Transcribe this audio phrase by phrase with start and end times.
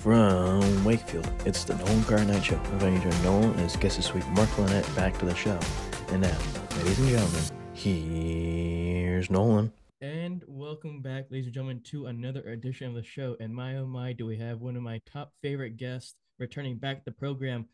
[0.00, 2.54] From Wakefield, it's the Nolan Carr Night Show.
[2.72, 5.60] Inviting Joe Nolan and his guest this week, Mark Linett, back to the show.
[6.08, 6.38] And now,
[6.78, 7.42] ladies and gentlemen,
[7.74, 9.70] here's Nolan.
[10.00, 13.36] And welcome back, ladies and gentlemen, to another edition of the show.
[13.40, 17.00] And my oh my, do we have one of my top favorite guests returning back
[17.00, 17.66] to the program?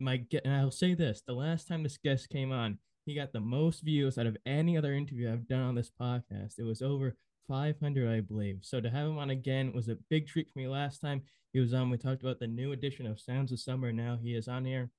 [0.00, 3.40] My and I'll say this: the last time this guest came on, he got the
[3.40, 6.54] most views out of any other interview I've done on this podcast.
[6.58, 7.14] It was over
[7.48, 8.58] 500, I believe.
[8.62, 11.22] So to have him on again was a big treat for me last time.
[11.52, 11.90] He was on.
[11.90, 13.92] We talked about the new edition of Sounds of Summer.
[13.92, 14.90] Now he is on here.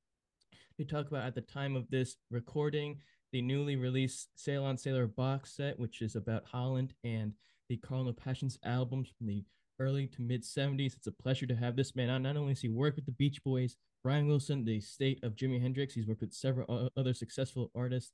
[0.78, 3.00] We talk about at the time of this recording
[3.32, 7.34] the newly released Sail on Sailor box set, which is about Holland and
[7.70, 9.44] the Carnival Passions albums from the
[9.80, 10.96] early to mid 70s.
[10.96, 12.24] It's a pleasure to have this man on.
[12.24, 15.62] Not only has he worked with the Beach Boys, Brian Wilson, the state of Jimi
[15.62, 18.14] Hendrix, he's worked with several other successful artists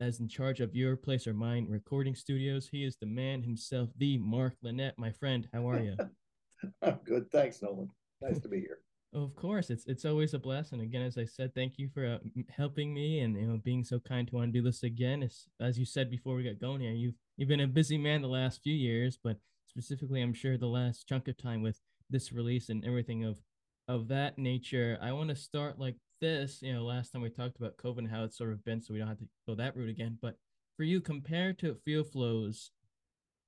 [0.00, 2.68] as in charge of Your Place or Mine recording studios.
[2.68, 4.94] He is the man himself, the Mark Linett.
[4.96, 5.96] My friend, how are you?
[6.82, 7.30] I'm good.
[7.30, 7.90] Thanks, Nolan.
[8.22, 8.78] Nice to be here.
[9.12, 10.80] Of course, it's it's always a blessing.
[10.80, 13.98] Again, as I said, thank you for uh, helping me and you know being so
[13.98, 15.22] kind to want to do this again.
[15.22, 18.22] It's, as you said before we got going here, you've you've been a busy man
[18.22, 22.32] the last few years, but specifically, I'm sure the last chunk of time with this
[22.32, 23.40] release and everything of
[23.88, 24.96] of that nature.
[25.02, 26.60] I want to start like this.
[26.62, 28.92] You know, last time we talked about COVID and how it's sort of been, so
[28.92, 30.18] we don't have to go that route again.
[30.20, 30.36] But
[30.76, 32.70] for you, compared to Feel Flows,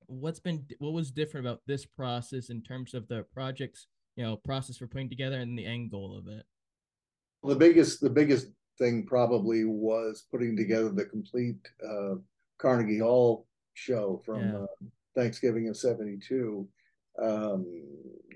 [0.07, 4.35] what's been what was different about this process in terms of the project's you know
[4.35, 6.45] process for putting together and the end goal of it
[7.43, 12.15] the biggest the biggest thing probably was putting together the complete uh,
[12.57, 14.57] carnegie hall show from yeah.
[14.57, 14.65] uh,
[15.15, 16.67] thanksgiving of 72
[17.21, 17.65] um,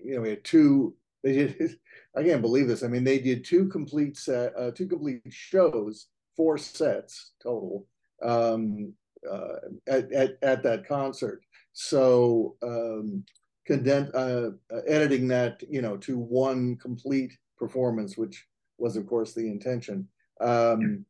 [0.04, 0.96] you know we had two
[1.28, 1.78] they did
[2.16, 6.08] i can't believe this i mean they did two complete set uh, two complete shows
[6.36, 7.86] four sets total
[8.23, 8.94] um,
[9.30, 9.55] uh,
[9.88, 13.23] at, at, at that concert so um,
[13.67, 18.48] condense, uh, uh, editing that, you know, to one complete performance, which
[18.80, 20.08] was, of course, the intention.
[20.42, 21.05] Um,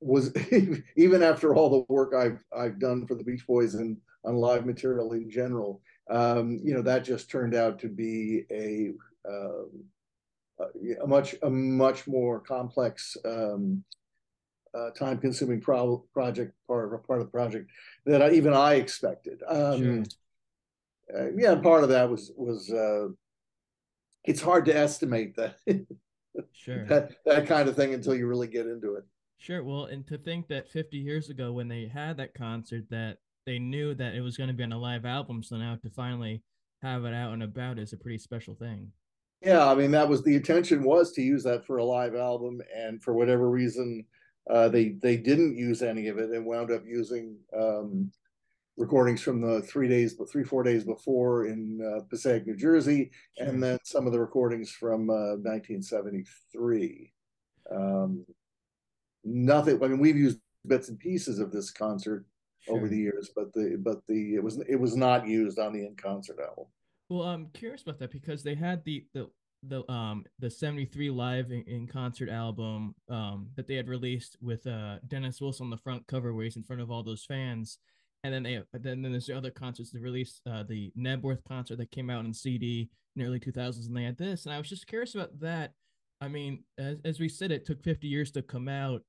[0.00, 0.34] was
[0.96, 4.66] even after all the work I've I've done for the Beach Boys and on live
[4.66, 5.80] material in general,
[6.10, 8.92] um, you know, that just turned out to be a
[9.28, 9.84] um,
[11.02, 13.82] a much a much more complex um,
[14.74, 17.70] uh, time consuming pro- project part of part of the project
[18.06, 19.42] that I, even I expected.
[19.48, 20.02] Um, sure.
[21.16, 23.08] uh, yeah, part of that was was uh,
[24.24, 25.56] it's hard to estimate that
[26.52, 29.04] sure that that kind of thing until you really get into it.
[29.38, 29.62] Sure.
[29.62, 33.58] Well, and to think that 50 years ago when they had that concert that they
[33.58, 36.42] knew that it was going to be on a live album, so now to finally
[36.82, 38.90] have it out and about is a pretty special thing.
[39.42, 42.60] Yeah, I mean that was the intention was to use that for a live album,
[42.74, 44.04] and for whatever reason,
[44.50, 48.10] uh, they they didn't use any of it and wound up using um,
[48.76, 53.10] recordings from the three days, but three four days before in uh, Passaic, New Jersey,
[53.36, 53.46] sure.
[53.46, 57.12] and then some of the recordings from uh, 1973.
[57.70, 58.24] Um,
[59.24, 59.82] nothing.
[59.82, 62.24] I mean, we've used bits and pieces of this concert
[62.64, 62.76] sure.
[62.76, 65.86] over the years, but the but the it was it was not used on the
[65.86, 66.66] in concert album.
[67.08, 69.28] Well, I'm curious about that because they had the the
[69.68, 74.66] the um the 73 live in, in, concert album um that they had released with
[74.66, 77.78] uh Dennis Wilson on the front cover where he's in front of all those fans
[78.22, 81.76] and then they then, then there's the other concerts they released uh the Knebworth concert
[81.78, 84.58] that came out in CD in the early 2000s and they had this and I
[84.58, 85.72] was just curious about that
[86.20, 89.02] I mean as, as we said it took 50 years to come out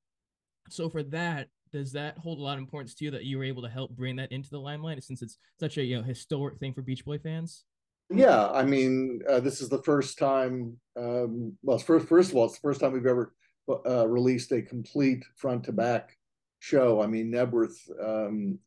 [0.69, 3.43] so for that does that hold a lot of importance to you that you were
[3.43, 6.57] able to help bring that into the limelight since it's such a you know historic
[6.57, 7.65] thing for Beach Boy fans
[8.09, 10.77] yeah, I mean, uh, this is the first time.
[10.95, 13.33] Um, well, first, first of all, it's the first time we've ever
[13.67, 16.15] uh, released a complete front to back
[16.59, 17.01] show.
[17.01, 18.59] I mean, Knebworth um,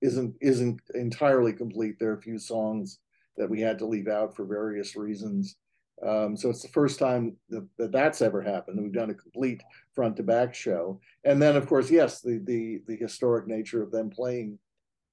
[0.00, 1.98] isn't isn't entirely complete.
[1.98, 2.98] There are a few songs
[3.36, 5.56] that we had to leave out for various reasons.
[6.06, 8.80] Um, so it's the first time that, that, that's ever happened.
[8.80, 9.62] We've done a complete
[9.94, 13.90] front to back show, and then of course, yes, the the the historic nature of
[13.90, 14.58] them playing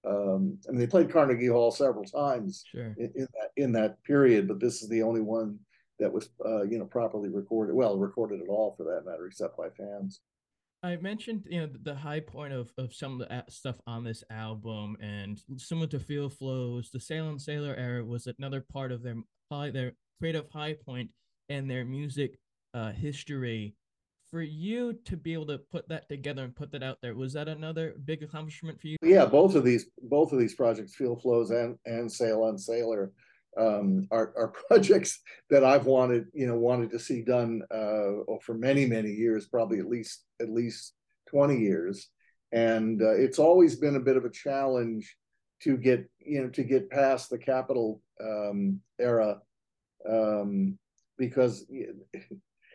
[0.07, 2.95] um, I mean, they played Carnegie Hall several times sure.
[2.97, 5.57] in, in, that in that period, but this is the only one
[5.99, 7.75] that was, uh, you know, properly recorded.
[7.75, 10.21] Well, recorded at all, for that matter, except by fans.
[10.83, 14.23] I mentioned, you know, the high point of, of some of the stuff on this
[14.29, 19.01] album, and similar to Feel Flows, the Sail on Sailor era was another part of
[19.01, 19.15] their
[19.51, 21.09] high, their creative high point
[21.49, 22.37] and their music
[22.73, 23.75] uh, history.
[24.31, 27.33] For you to be able to put that together and put that out there was
[27.33, 28.97] that another big accomplishment for you?
[29.01, 33.13] Yeah both of these both of these projects feel flows and and sail on sailor
[33.57, 38.55] um, are, are projects that i've wanted you know wanted to see done uh, for
[38.55, 40.95] many many years probably at least at least
[41.35, 42.09] 20 years.
[42.51, 45.15] And uh, it's always been a bit of a challenge
[45.63, 49.39] to get you know to get past the Capitol um, era
[50.09, 50.77] um,
[51.17, 51.65] because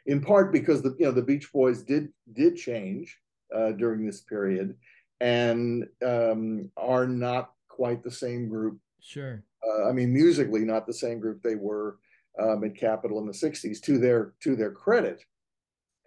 [0.06, 3.18] in part because the you know the Beach Boys did did change
[3.54, 4.76] uh, during this period
[5.20, 8.78] and um, are not quite the same group.
[9.00, 9.42] Sure.
[9.66, 11.98] Uh, I mean, musically, not the same group they were
[12.38, 13.80] um, at Capitol in the '60s.
[13.82, 15.22] To their to their credit,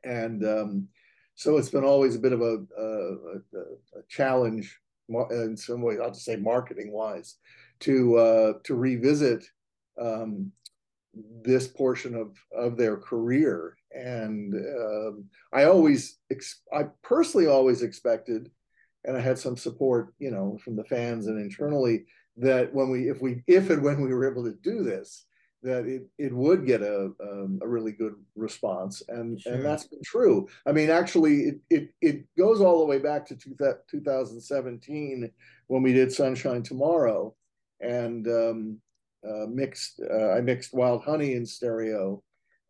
[0.03, 0.87] and um,
[1.35, 2.85] so it's been always a bit of a, a,
[3.99, 4.79] a challenge
[5.31, 5.99] in some ways.
[6.01, 7.35] I'll just say marketing wise
[7.81, 9.45] to uh, to revisit
[9.99, 10.51] um,
[11.13, 13.75] this portion of of their career.
[13.95, 16.17] And um, I always,
[16.73, 18.49] I personally always expected,
[19.05, 22.05] and I had some support, you know, from the fans and internally
[22.37, 25.25] that when we, if we, if and when we were able to do this,
[25.61, 29.53] that it, it would get a um, a really good response and sure.
[29.53, 33.25] and that's been true i mean actually it, it it goes all the way back
[33.25, 33.55] to two,
[33.89, 35.31] 2017
[35.67, 37.33] when we did sunshine tomorrow
[37.79, 38.77] and um,
[39.27, 42.21] uh, mixed uh, i mixed wild honey in stereo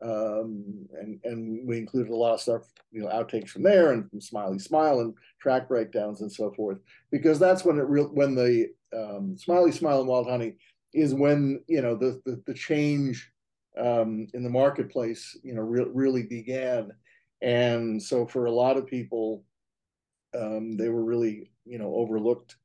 [0.04, 4.10] um, and and we included a lot of stuff you know outtakes from there and
[4.10, 6.78] from smiley smile and track breakdowns and so forth
[7.12, 10.56] because that's when it real when the um, smiley smile and wild honey
[10.94, 13.32] is when you know the the, the change
[13.78, 16.92] um, in the marketplace you know re- really began,
[17.42, 19.44] and so for a lot of people,
[20.38, 22.58] um, they were really you know overlooked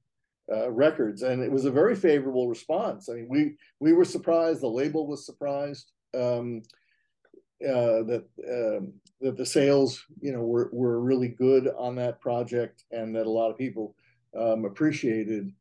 [0.53, 3.09] uh, records, and it was a very favorable response.
[3.09, 6.63] I mean, we we were surprised, the label was surprised um,
[7.63, 12.85] uh, that um, that the sales you know were were really good on that project,
[12.91, 13.95] and that a lot of people
[14.39, 15.53] um, appreciated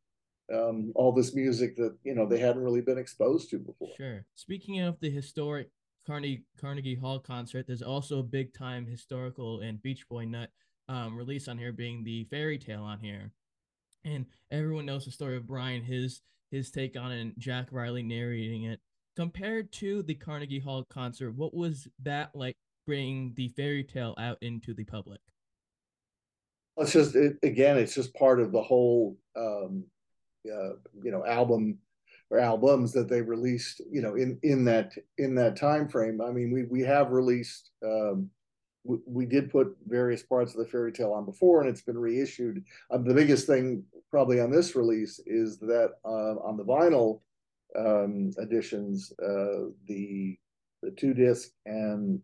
[0.52, 3.90] um, all this music that you know they hadn't really been exposed to before.
[3.96, 4.24] Sure.
[4.34, 5.70] Speaking of the historic
[6.06, 10.50] Carnegie Carnegie Hall concert, there's also a big time historical and Beach Boy nut
[10.88, 13.30] um, release on here, being the fairy tale on here,
[14.08, 16.20] and everyone knows the story of Brian, his
[16.50, 18.80] his take on it, and Jack Riley narrating it.
[19.16, 22.56] Compared to the Carnegie Hall concert, what was that like
[22.86, 25.20] bringing the fairy tale out into the public?
[26.76, 29.84] It's just it, again, it's just part of the whole um,
[30.46, 31.78] uh, you know album
[32.30, 36.30] or albums that they released you know in in that in that time frame i
[36.30, 38.30] mean we we have released um,
[38.84, 42.64] we, did put various parts of the fairy tale on before and it's been reissued
[42.90, 47.20] um, the biggest thing probably on this release is that uh, on the vinyl
[47.78, 50.36] um, editions uh, the
[50.82, 52.20] the two disc and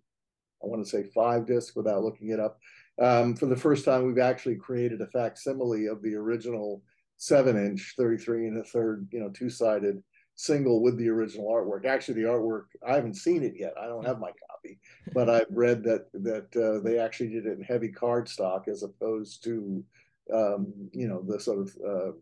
[0.62, 2.58] i want to say five disc without looking it up
[3.02, 6.82] um, for the first time we've actually created a facsimile of the original
[7.16, 10.02] seven inch, 33 and a third, you know, two sided
[10.36, 11.86] single with the original artwork.
[11.86, 13.74] Actually, the artwork, I haven't seen it yet.
[13.80, 14.80] I don't have my copy,
[15.12, 19.44] but I've read that, that uh, they actually did it in heavy cardstock as opposed
[19.44, 19.84] to,
[20.32, 22.12] um, you know, the sort of, uh,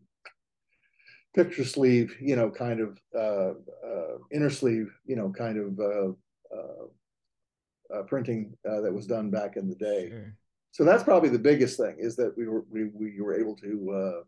[1.35, 3.55] picture sleeve, you know, kind of uh,
[3.87, 9.31] uh, inner sleeve, you know, kind of uh, uh, uh printing uh, that was done
[9.31, 10.09] back in the day.
[10.11, 10.37] Sure.
[10.73, 13.91] So that's probably the biggest thing is that we were we, we were able to
[13.91, 14.23] uh,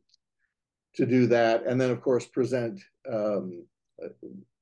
[0.97, 2.81] to do that, and then of course present
[3.11, 3.65] um,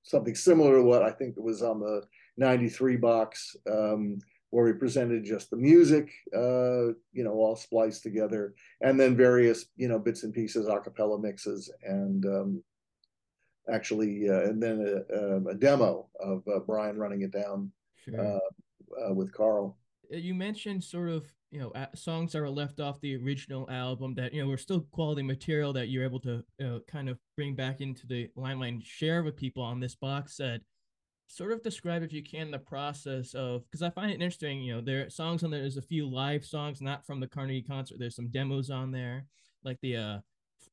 [0.03, 2.03] something similar to what I think was on the
[2.37, 4.19] '93 box, um,
[4.53, 9.65] where we presented just the music, uh, you know, all spliced together, and then various
[9.77, 12.63] you know bits and pieces, acapella mixes, and um,
[13.73, 17.73] actually, uh, and then a, um, a, demo of uh, Brian running it down
[18.05, 18.21] sure.
[18.21, 19.79] Uh, uh, with Carl.
[20.13, 24.15] Uh, you mentioned sort of you know songs that were left off the original album
[24.17, 27.19] that you know were still quality material that you're able to you know, kind of
[27.37, 30.61] bring back into the limelight and share with people on this box set
[31.29, 34.75] sort of describe if you can the process of because i find it interesting you
[34.75, 37.63] know there are songs on there there's a few live songs not from the carnegie
[37.63, 39.25] concert there's some demos on there
[39.65, 40.19] like the uh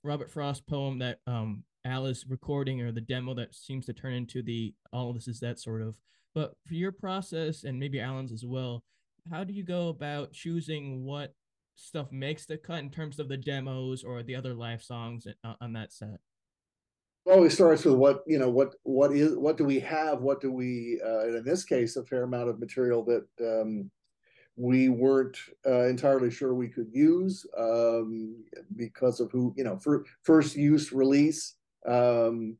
[0.03, 4.13] robert frost poem that um al is recording or the demo that seems to turn
[4.13, 5.95] into the all this is that sort of
[6.35, 8.83] but for your process and maybe alan's as well
[9.29, 11.33] how do you go about choosing what
[11.79, 15.25] stuff makes the cut in terms of the demos or the other live songs
[15.61, 16.19] on that set?
[17.29, 20.21] Always starts with what you know what what is what do we have?
[20.21, 23.89] What do we uh, in this case a fair amount of material that um,
[24.55, 28.35] we weren't uh, entirely sure we could use um,
[28.75, 31.55] because of who you know for first use release
[31.87, 32.57] um,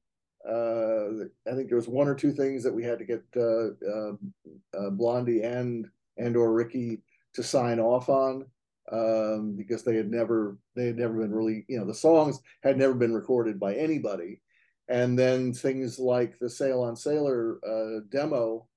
[0.47, 3.69] uh, I think there was one or two things that we had to get uh,
[3.91, 4.33] um,
[4.77, 7.01] uh, Blondie and and or Ricky
[7.33, 8.45] to sign off on
[8.91, 12.77] um, because they had never they had never been really you know the songs had
[12.77, 14.41] never been recorded by anybody,
[14.89, 18.67] and then things like the Sail on Sailor uh, demo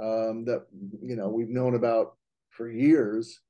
[0.00, 0.66] um, that
[1.02, 2.16] you know we've known about
[2.50, 3.40] for years,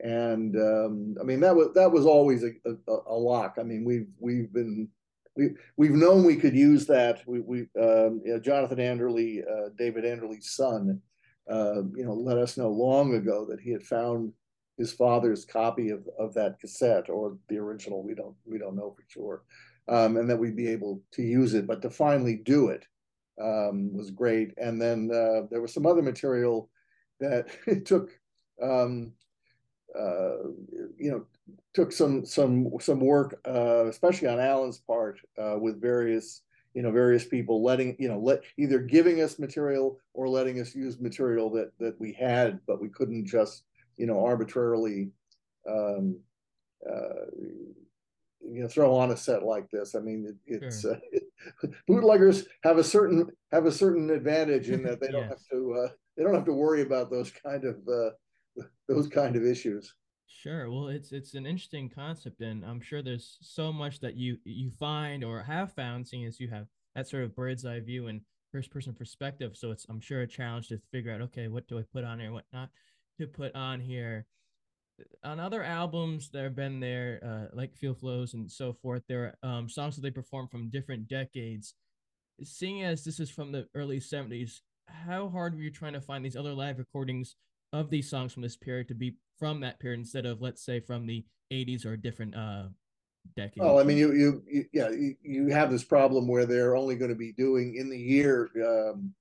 [0.00, 3.56] and um, I mean that was that was always a, a, a lock.
[3.58, 4.88] I mean we've we've been
[5.36, 7.26] we we've known we could use that.
[7.26, 11.00] We we um, you know, Jonathan Anderle, uh, David Anderle's son,
[11.50, 14.32] uh, you know, let us know long ago that he had found
[14.78, 18.02] his father's copy of, of that cassette or the original.
[18.02, 19.42] We don't we don't know for sure,
[19.88, 21.66] um, and that we'd be able to use it.
[21.66, 22.84] But to finally do it
[23.40, 24.54] um, was great.
[24.56, 26.70] And then uh, there was some other material
[27.20, 28.10] that it took.
[28.62, 29.12] Um,
[29.98, 30.48] uh,
[30.96, 31.26] you know,
[31.74, 36.42] took some some some work, uh, especially on Alan's part, uh, with various
[36.74, 40.74] you know various people letting you know let either giving us material or letting us
[40.74, 43.64] use material that that we had, but we couldn't just
[43.96, 45.10] you know arbitrarily
[45.68, 46.18] um,
[46.88, 47.26] uh,
[48.44, 49.94] you know throw on a set like this.
[49.94, 50.94] I mean, it, it's sure.
[50.94, 55.84] uh, bootleggers have a certain have a certain advantage in that they don't have to
[55.84, 59.94] uh, they don't have to worry about those kind of uh, those kind of issues.
[60.26, 60.70] Sure.
[60.70, 64.70] Well, it's it's an interesting concept, and I'm sure there's so much that you you
[64.78, 68.20] find or have found, seeing as you have that sort of bird's eye view and
[68.50, 69.56] first person perspective.
[69.56, 72.20] So it's I'm sure a challenge to figure out, okay, what do I put on
[72.20, 72.70] here, what not
[73.18, 74.26] to put on here.
[75.24, 79.36] On other albums that have been there, uh, like Feel Flows and so forth, there
[79.42, 81.74] are um, songs that they perform from different decades.
[82.42, 86.24] Seeing as this is from the early 70s, how hard were you trying to find
[86.24, 87.36] these other live recordings
[87.72, 90.80] of these songs from this period to be from that period instead of let's say
[90.80, 92.64] from the 80s or a different uh
[93.36, 96.76] decade well i mean you, you, you yeah you, you, have this problem where they're
[96.76, 99.14] only going to be doing in the year um,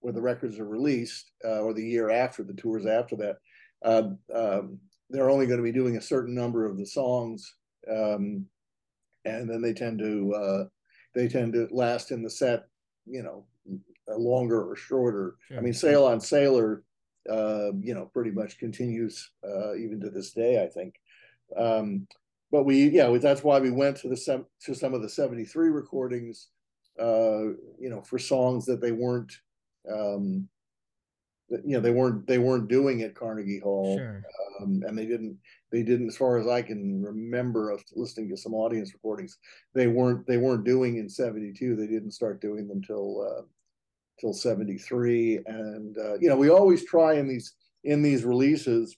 [0.00, 3.36] where the records are released uh, or the year after the tours after that
[3.84, 4.78] uh, um,
[5.10, 7.54] they're only going to be doing a certain number of the songs
[7.90, 8.44] um,
[9.24, 10.64] and then they tend to uh,
[11.14, 12.64] they tend to last in the set
[13.06, 13.44] you know
[14.08, 15.58] longer or shorter sure.
[15.58, 16.84] i mean sail on sailor
[17.28, 20.94] uh, you know, pretty much continues uh, even to this day, I think.
[21.56, 22.06] Um,
[22.50, 26.48] but we, yeah, that's why we went to the to some of the '73 recordings,
[27.00, 27.48] uh,
[27.78, 29.32] you know, for songs that they weren't,
[29.92, 30.48] um,
[31.48, 34.22] you know, they weren't they weren't doing at Carnegie Hall, sure.
[34.60, 35.38] um, and they didn't
[35.70, 39.38] they didn't, as far as I can remember of listening to some audience recordings,
[39.74, 41.76] they weren't they weren't doing in '72.
[41.76, 43.42] They didn't start doing them till uh,
[44.20, 47.52] till 73 and uh, you know we always try in these
[47.84, 48.96] in these releases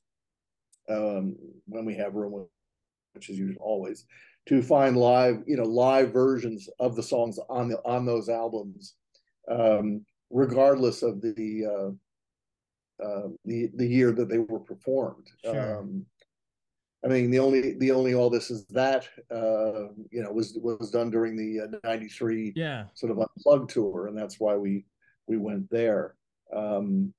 [0.89, 1.37] um,
[1.67, 2.47] when we have room
[3.15, 4.05] which is usually always
[4.47, 8.95] to find live you know live versions of the songs on the on those albums
[9.51, 11.91] um, regardless of the uh,
[13.05, 15.79] uh, the the year that they were performed sure.
[15.79, 16.05] um,
[17.05, 20.91] I mean, the only the only all this is that uh, you know was was
[20.91, 24.85] done during the '93 uh, yeah sort of unplugged tour, and that's why we
[25.29, 26.17] we went there.
[26.53, 27.15] Um,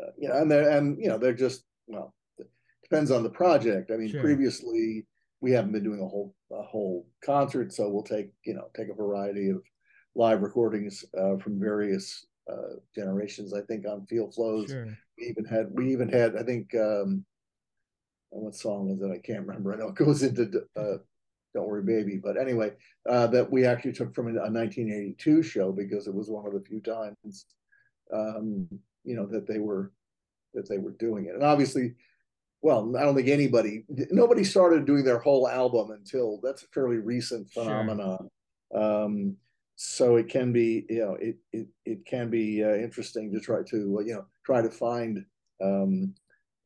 [0.00, 2.14] uh, you know, and they're and you know they're just well
[2.82, 3.90] depends on the project.
[3.90, 4.20] I mean, sure.
[4.20, 5.04] previously
[5.40, 8.88] we haven't been doing a whole a whole concert, so we'll take you know take
[8.88, 9.62] a variety of
[10.14, 13.54] live recordings uh, from various uh, generations.
[13.54, 14.96] I think on Feel Flows, sure.
[15.18, 17.24] we even had we even had I think um,
[18.30, 19.14] what song was it?
[19.14, 19.72] I can't remember.
[19.72, 20.98] I know it goes into uh,
[21.54, 22.20] don't Worry Baby.
[22.22, 22.72] But anyway,
[23.08, 26.60] uh, that we actually took from a, 1982 show because it was one of the
[26.60, 27.46] few times,
[28.12, 28.68] um,
[29.04, 29.92] you know, that they were
[30.54, 31.34] that they were doing it.
[31.34, 31.94] And obviously,
[32.60, 36.96] well, I don't think anybody, nobody started doing their whole album until that's a fairly
[36.96, 38.28] recent phenomenon.
[38.72, 39.04] Sure.
[39.04, 39.36] Um,
[39.82, 43.62] so it can be, you know, it it it can be uh, interesting to try
[43.70, 45.24] to, you know, try to find
[45.64, 46.14] um,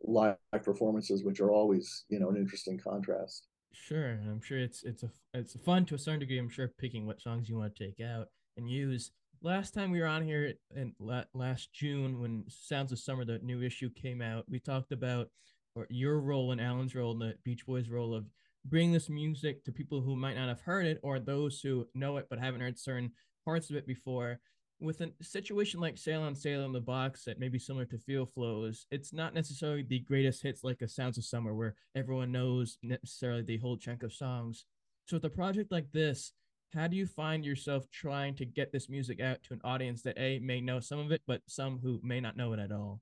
[0.03, 3.47] live performances, which are always, you know, an interesting contrast.
[3.73, 6.41] Sure, I'm sure it's it's a it's fun to a certain degree.
[6.41, 9.13] I'm sure picking what songs you want to take out and use.
[9.43, 13.63] Last time we were on here in last June when Sounds of Summer, the new
[13.63, 15.29] issue came out, we talked about
[15.77, 18.25] or your role and Alan's role and the Beach Boys' role of
[18.65, 22.17] bringing this music to people who might not have heard it or those who know
[22.17, 23.11] it but haven't heard certain
[23.45, 24.41] parts of it before
[24.81, 27.99] with a situation like Sail on Sail in the box that may be similar to
[27.99, 32.33] Feel Flows, it's not necessarily the greatest hits like a Sounds of Summer where everyone
[32.33, 34.67] knows necessarily the whole chunk of songs.
[35.07, 36.33] So with a project like this,
[36.75, 40.19] how do you find yourself trying to get this music out to an audience that
[40.19, 43.01] a may know some of it, but some who may not know it at all?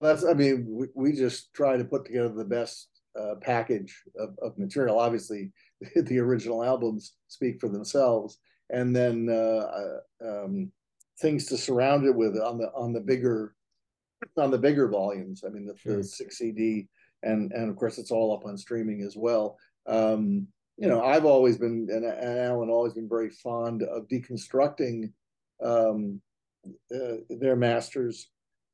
[0.00, 2.88] That's I mean, we, we just try to put together the best
[3.18, 4.98] uh, package of, of material.
[4.98, 5.50] Obviously,
[5.96, 8.38] the original albums speak for themselves
[8.72, 9.68] and then uh,
[10.24, 10.72] uh, um,
[11.20, 13.54] things to surround it with on the on the bigger
[14.36, 15.44] on the bigger volumes.
[15.46, 15.98] I mean, the, sure.
[15.98, 16.88] the six CD,
[17.22, 19.58] and and of course it's all up on streaming as well.
[19.86, 25.12] Um, you know, I've always been and, and Alan always been very fond of deconstructing
[25.62, 26.20] um,
[26.94, 28.28] uh, their masters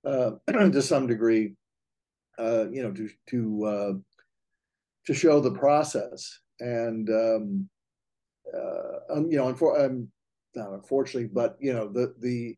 [0.06, 1.54] uh, to some degree.
[2.38, 3.92] Uh, you know, to to uh,
[5.08, 6.38] to show the process.
[6.60, 7.68] And um,
[8.54, 10.08] uh, um, you know, um,
[10.54, 12.56] not unfortunately, but you know, the the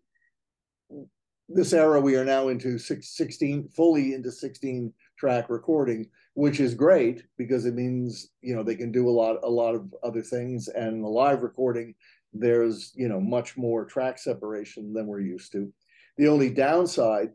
[1.48, 6.74] this era we are now into six, 16 fully into 16 track recording which is
[6.74, 10.22] great because it means you know they can do a lot a lot of other
[10.22, 10.68] things.
[10.68, 11.94] And the live recording
[12.32, 15.72] there's you know much more track separation than we're used to.
[16.16, 17.30] The only downside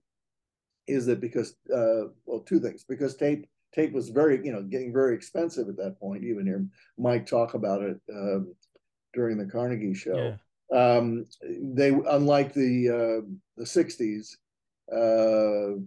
[0.87, 4.93] is that because uh well two things because tape tape was very you know getting
[4.93, 6.23] very expensive at that point.
[6.23, 6.65] Even hear
[6.97, 8.53] mike talk about it um,
[9.13, 10.15] during the carnegie show.
[10.15, 10.37] Yeah.
[10.71, 13.27] Um, they unlike the uh,
[13.57, 14.35] the 60s
[14.91, 15.77] uh,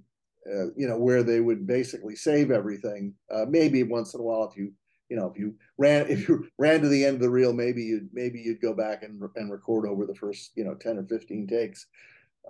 [0.50, 4.48] uh, you know where they would basically save everything uh, maybe once in a while
[4.48, 4.72] if you
[5.08, 7.82] you know if you ran if you ran to the end of the reel maybe
[7.82, 11.04] you'd maybe you'd go back and, and record over the first you know 10 or
[11.04, 11.86] 15 takes.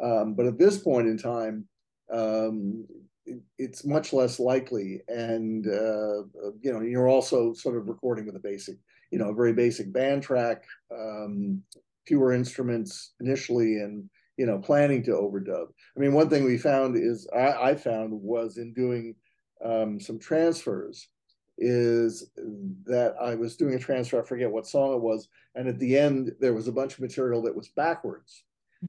[0.00, 1.66] Um, but at this point in time
[2.12, 2.87] um,
[3.29, 6.23] it, it's much less likely and uh,
[6.61, 8.77] you know you're also sort of recording with a basic
[9.11, 11.63] you know a very basic band track um,
[12.07, 15.67] fewer instruments initially and you know planning to overdub.
[15.97, 19.15] I mean one thing we found is i, I found was in doing
[19.65, 21.09] um, some transfers
[21.61, 22.31] is
[22.85, 25.99] that i was doing a transfer i forget what song it was and at the
[25.99, 28.45] end there was a bunch of material that was backwards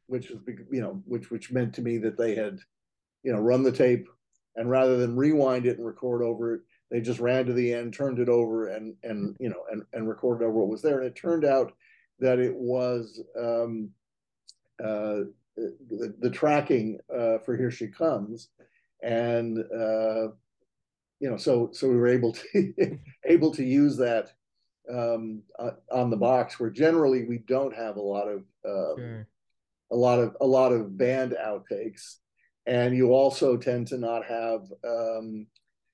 [0.05, 0.39] which was
[0.71, 2.59] you know which which meant to me that they had
[3.23, 4.07] you know run the tape
[4.59, 6.61] and rather than rewind it and record over it
[6.91, 10.07] they just ran to the end turned it over and and you know and, and
[10.07, 10.99] recorded over what was there.
[10.99, 11.73] And it turned out
[12.19, 13.91] that it was um,
[14.83, 15.25] uh,
[15.55, 18.49] the, the, tracking uh, for Here She Comes,
[19.03, 20.29] and uh,
[21.19, 24.31] you know, so so we were able to able to use that
[24.91, 25.43] um,
[25.91, 29.27] on the box, where generally we don't have a lot of um, sure.
[29.91, 32.15] a lot of a lot of band outtakes,
[32.69, 35.47] and you also tend to not have um,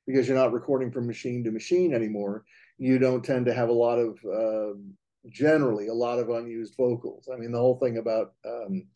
[0.05, 2.43] because you're not recording from machine to machine anymore.
[2.77, 4.77] You don't tend to have a lot of uh,
[5.29, 7.29] generally a lot of unused vocals.
[7.33, 8.87] I mean, the whole thing about um,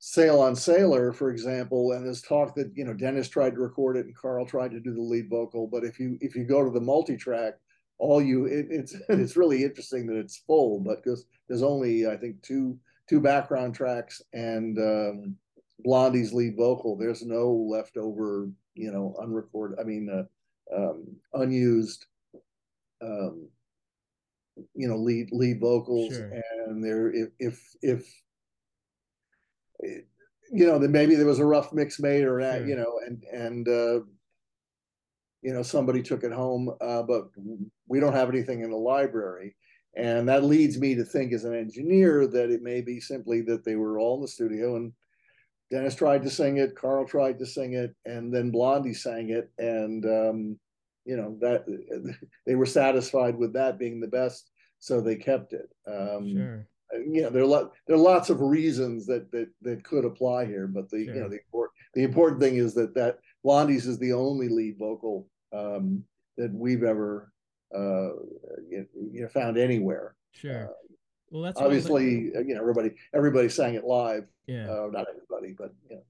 [0.00, 3.96] Sail on Sailor, for example, and this talk that you know Dennis tried to record
[3.96, 6.64] it and Carl tried to do the lead vocal, but if you if you go
[6.64, 7.54] to the multi-track,
[7.98, 12.16] all you it, it's it's really interesting that it's full, but because there's only I
[12.16, 12.76] think two
[13.08, 15.36] two background tracks and um,
[15.82, 16.96] Blondie's lead vocal.
[16.96, 19.78] There's no leftover, you know, unrecorded.
[19.80, 20.24] I mean, uh,
[20.74, 22.06] um, unused
[23.02, 23.48] um,
[24.74, 26.30] you know lead lead vocals sure.
[26.66, 28.22] and there if if if
[29.80, 32.68] you know then maybe there was a rough mix made or that sure.
[32.68, 34.00] you know and and uh
[35.40, 37.28] you know somebody took it home uh but
[37.88, 39.56] we don't have anything in the library
[39.94, 43.64] and that leads me to think as an engineer that it may be simply that
[43.64, 44.92] they were all in the studio and
[45.72, 49.50] Dennis tried to sing it, Carl tried to sing it, and then Blondie sang it,
[49.56, 50.58] and um,
[51.06, 51.64] you know that
[52.46, 55.70] they were satisfied with that being the best, so they kept it.
[55.88, 56.68] Um, sure.
[57.06, 60.44] You know, there are lot, there are lots of reasons that that that could apply
[60.44, 61.14] here, but the sure.
[61.14, 64.76] you know the important the important thing is that that Blondie's is the only lead
[64.78, 66.04] vocal um,
[66.36, 67.32] that we've ever
[67.74, 68.10] uh,
[68.68, 68.86] you
[69.22, 70.16] know found anywhere.
[70.32, 70.66] Sure.
[70.66, 70.72] Uh,
[71.32, 74.24] well, that's obviously you know everybody everybody sang it live.
[74.46, 74.70] Yeah.
[74.70, 76.02] Uh, not everybody, but you know.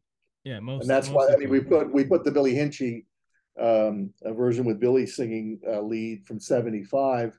[0.44, 0.82] Yeah, most.
[0.82, 3.04] And that's most why I mean we put we put the Billy Hinsche
[3.60, 7.38] um, a version with Billy singing uh, lead from 75.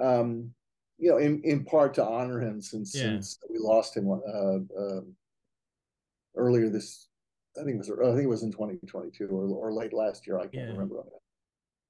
[0.00, 0.52] Um,
[0.98, 3.02] you know, in, in part to honor him since, yeah.
[3.02, 5.00] since we lost him uh, uh,
[6.36, 7.08] earlier this,
[7.58, 10.38] I think it was, I think it was in 2022 or, or late last year.
[10.38, 10.72] I can't yeah.
[10.72, 11.02] remember.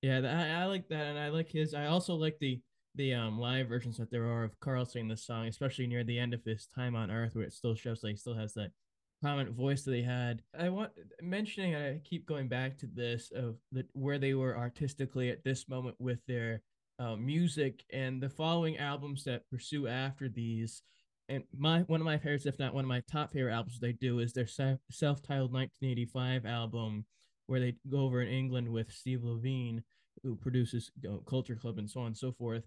[0.03, 1.07] Yeah, I, I like that.
[1.09, 2.61] And I like his, I also like the,
[2.95, 6.19] the um live versions that there are of Carl singing this song, especially near the
[6.19, 8.73] end of his time on Earth, where it still shows like he still has that
[9.21, 10.43] prominent voice that they had.
[10.59, 15.31] I want mentioning, I keep going back to this of the, where they were artistically
[15.31, 16.63] at this moment with their
[16.99, 20.83] uh, music and the following albums that pursue after these.
[21.29, 23.93] And my one of my favorites, if not one of my top favorite albums they
[23.93, 27.05] do, is their self-titled 1985 album,
[27.47, 29.85] where they go over in England with Steve Levine,
[30.25, 32.65] who produces you know, Culture Club and so on and so forth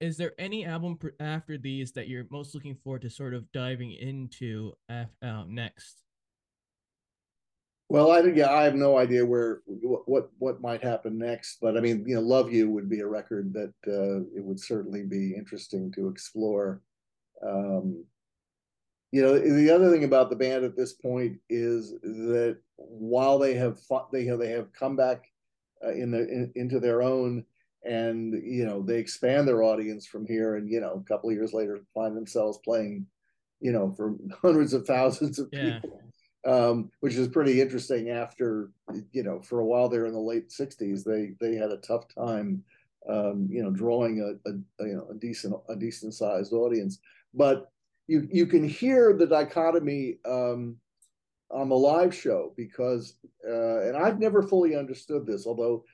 [0.00, 3.92] is there any album after these that you're most looking forward to sort of diving
[3.92, 6.02] into af- uh, next?
[7.90, 11.80] Well, I yeah, I have no idea where what what might happen next, but I
[11.80, 15.34] mean, you know, "Love You" would be a record that uh, it would certainly be
[15.34, 16.82] interesting to explore.
[17.44, 18.04] Um,
[19.10, 23.54] you know, the other thing about the band at this point is that while they
[23.54, 25.24] have fought, they have they have come back
[25.84, 27.44] uh, in the in, into their own,
[27.84, 31.36] and you know they expand their audience from here and you know a couple of
[31.36, 33.06] years later find themselves playing
[33.60, 35.78] you know for hundreds of thousands of yeah.
[35.80, 36.02] people
[36.46, 38.70] um, which is pretty interesting after
[39.12, 42.04] you know for a while there in the late 60s they they had a tough
[42.14, 42.62] time
[43.08, 46.98] um, you know, drawing a, a, a, you know a decent a decent sized audience.
[47.32, 47.70] But
[48.06, 50.76] you you can hear the dichotomy um,
[51.50, 53.16] on the live show because,
[53.48, 55.84] uh, and I've never fully understood this, although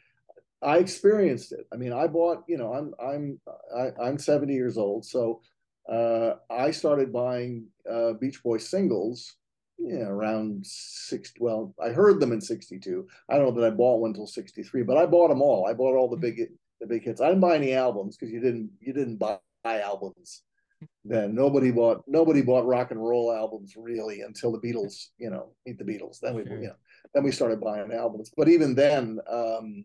[0.62, 1.66] I experienced it.
[1.72, 3.40] I mean, I bought, you know, I'm I'm
[3.76, 5.40] I, am i am 70 years old, so
[5.88, 9.36] uh, I started buying uh, Beach Boys singles,
[9.78, 11.32] you know, around six.
[11.38, 13.06] Well, I heard them in '62.
[13.28, 15.66] I don't know that I bought one until '63, but I bought them all.
[15.66, 16.40] I bought all the big
[16.80, 17.20] the big hits.
[17.20, 20.42] I didn't buy any albums because you didn't you didn't buy albums
[21.04, 21.34] then.
[21.34, 25.08] Nobody bought nobody bought rock and roll albums really until the Beatles.
[25.18, 26.18] You know, meet the Beatles.
[26.20, 26.76] Then we you know
[27.14, 28.30] then we started buying albums.
[28.36, 29.84] But even then, um,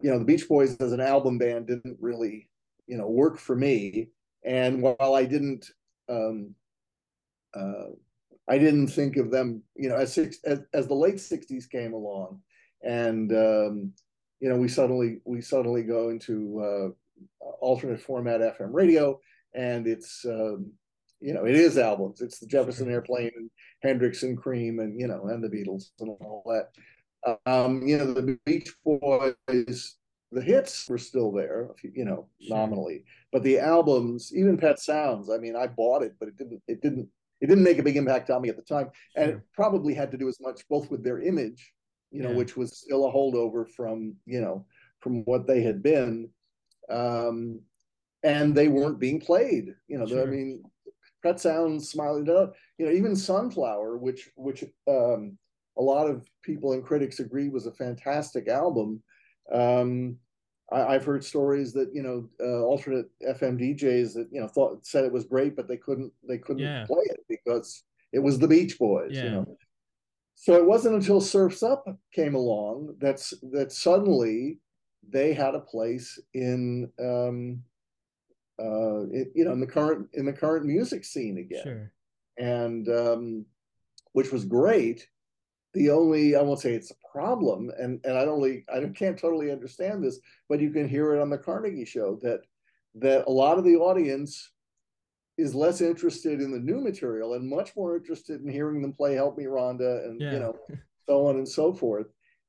[0.00, 2.48] you know, the Beach Boys as an album band didn't really
[2.86, 4.08] you know work for me
[4.44, 5.70] and while I didn't,
[6.08, 6.54] um,
[7.54, 7.92] uh,
[8.48, 11.94] I didn't think of them, you know, as, six, as, as the late '60s came
[11.94, 12.42] along,
[12.82, 13.92] and um,
[14.40, 16.94] you know, we suddenly we suddenly go into
[17.40, 19.18] uh, alternate format FM radio,
[19.54, 20.70] and it's um,
[21.20, 22.20] you know, it is albums.
[22.20, 23.50] It's the Jefferson Airplane and
[23.82, 26.68] Hendrix and Cream and you know, and the Beatles and all that.
[27.46, 29.96] Um, you know, the Beach Boys
[30.34, 35.38] the hits were still there, you know, nominally, but the albums, even Pet Sounds, I
[35.38, 37.08] mean, I bought it, but it didn't, it didn't,
[37.40, 40.10] it didn't make a big impact on me at the time, and it probably had
[40.10, 41.72] to do as much both with their image,
[42.10, 42.36] you know, yeah.
[42.36, 44.66] which was still a holdover from, you know,
[45.00, 46.28] from what they had been,
[46.90, 47.60] um,
[48.24, 50.06] and they weren't being played, you know.
[50.06, 50.22] Sure.
[50.22, 50.64] I mean,
[51.22, 55.38] Pet Sounds, Smiling Dove, you know, even Sunflower, which which um,
[55.78, 59.02] a lot of people and critics agreed was a fantastic album.
[59.52, 60.16] Um,
[60.72, 64.86] I, have heard stories that you know uh, alternate FM DJs that you know thought
[64.86, 66.84] said it was great, but they couldn't they couldn't yeah.
[66.86, 69.12] play it because it was the Beach Boys.
[69.12, 69.24] Yeah.
[69.24, 69.58] You know,
[70.34, 74.58] so it wasn't until Surfs Up came along that's that suddenly
[75.08, 77.62] they had a place in um,
[78.58, 81.92] uh, it, you know in the current in the current music scene again, sure.
[82.38, 83.46] and um,
[84.12, 85.06] which was great
[85.74, 89.18] the only I won't say it's a problem, and and I don't really I can't
[89.18, 92.40] totally understand this, but you can hear it on the Carnegie show that
[92.96, 94.52] that a lot of the audience
[95.36, 99.14] is less interested in the new material and much more interested in hearing them play
[99.14, 100.32] "Help Me, Rhonda" and yeah.
[100.32, 100.56] you know
[101.06, 102.06] so on and so forth.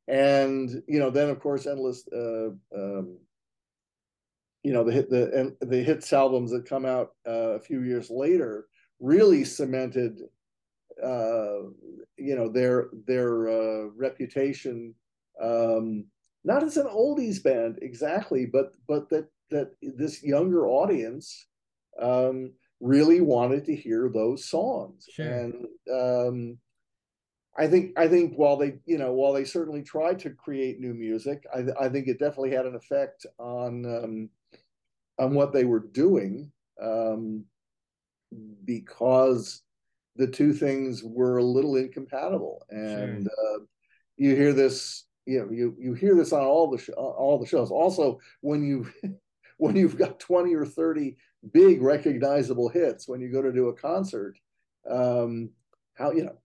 [0.08, 2.08] And you know, then of course, endless.
[2.08, 3.18] Uh, um,
[4.64, 7.84] you know the hit the and the hits albums that come out uh, a few
[7.84, 8.66] years later
[9.00, 10.20] really cemented
[11.04, 11.70] uh,
[12.18, 14.94] you know their their uh, reputation
[15.42, 16.06] um,
[16.44, 21.48] not as an oldies band exactly, but but that that this younger audience
[22.00, 25.28] um, really wanted to hear those songs, sure.
[25.28, 26.58] and um,
[27.58, 30.94] I think I think while they you know while they certainly tried to create new
[30.94, 34.30] music, I, I think it definitely had an effect on um,
[35.18, 37.44] on what they were doing um,
[38.66, 39.64] because
[40.16, 43.56] the two things were a little incompatible, and sure.
[43.56, 43.60] uh,
[44.18, 45.06] you hear this.
[45.26, 47.72] You know, you you hear this on all the sh- all the shows.
[47.72, 48.88] Also, when you
[49.58, 51.18] when you've got twenty or thirty
[51.52, 54.38] big recognizable hits when you go to do a concert,
[54.90, 55.50] um,
[55.96, 56.38] how you know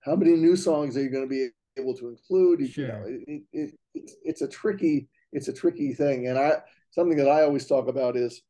[0.00, 2.68] how many new songs are you going to be able to include?
[2.70, 2.86] Sure.
[2.86, 6.58] You know, it, it, it, it's a tricky it's a tricky thing, and I
[6.90, 8.42] something that I always talk about is,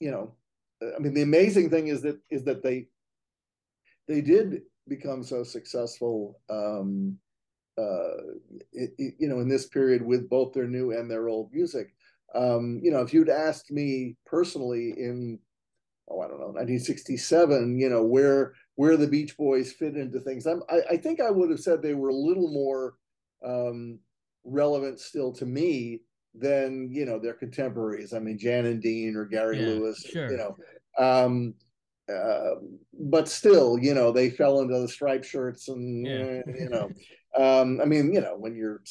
[0.00, 0.34] you know,
[0.82, 2.88] I mean, the amazing thing is that is that they
[4.08, 6.40] they did become so successful.
[6.48, 7.18] Um,
[7.78, 8.34] uh,
[8.72, 11.94] it, it, you know, in this period with both their new and their old music.
[12.34, 15.38] Um, you know, if you'd asked me personally in
[16.08, 20.46] oh, I don't know, 1967, you know, where where the Beach Boys fit into things,
[20.46, 22.94] I'm, I, I think I would have said they were a little more
[23.44, 23.98] um,
[24.44, 26.00] relevant still to me
[26.34, 28.12] than you know their contemporaries.
[28.12, 30.04] I mean, Jan and Dean or Gary yeah, Lewis.
[30.10, 30.30] Sure.
[30.30, 30.56] You know,
[30.98, 31.54] um,
[32.10, 32.56] uh,
[32.98, 36.42] but still, you know, they fell into the striped shirts and yeah.
[36.46, 36.90] you know,
[37.36, 38.82] um, I mean, you know, when you're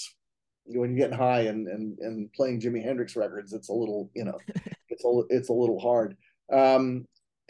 [0.66, 4.24] when you're getting high and and and playing Jimi Hendrix records, it's a little, you
[4.26, 4.38] know,
[4.90, 6.16] it's a it's a little hard.
[6.52, 7.06] Um,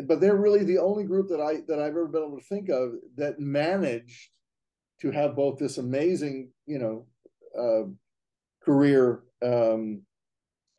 [0.05, 2.69] but they're really the only group that I that I've ever been able to think
[2.69, 4.29] of that managed
[5.01, 7.05] to have both this amazing, you know,
[7.57, 7.89] uh,
[8.63, 10.01] career um,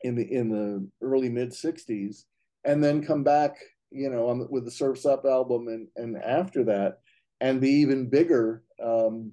[0.03, 2.25] in the in the early mid '60s,
[2.65, 3.57] and then come back,
[3.91, 6.99] you know, on, with the Surfs Up album, and and after that,
[7.41, 9.33] and be even bigger, um,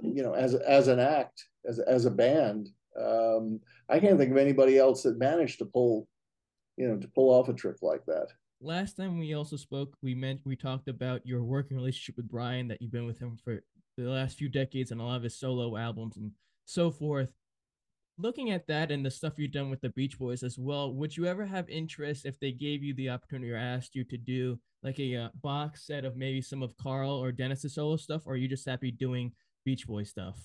[0.00, 2.68] you know, as as an act, as as a band.
[3.00, 6.06] Um, I can't think of anybody else that managed to pull,
[6.76, 8.28] you know, to pull off a trick like that.
[8.60, 12.68] Last time we also spoke, we meant we talked about your working relationship with Brian,
[12.68, 13.62] that you've been with him for
[13.96, 16.30] the last few decades and a lot of his solo albums and
[16.64, 17.28] so forth
[18.18, 21.16] looking at that and the stuff you've done with the Beach Boys as well, would
[21.16, 24.58] you ever have interest if they gave you the opportunity or asked you to do
[24.82, 28.34] like a uh, box set of maybe some of Carl or Dennis's solo stuff, or
[28.34, 29.32] are you just happy doing
[29.64, 30.38] Beach Boy stuff?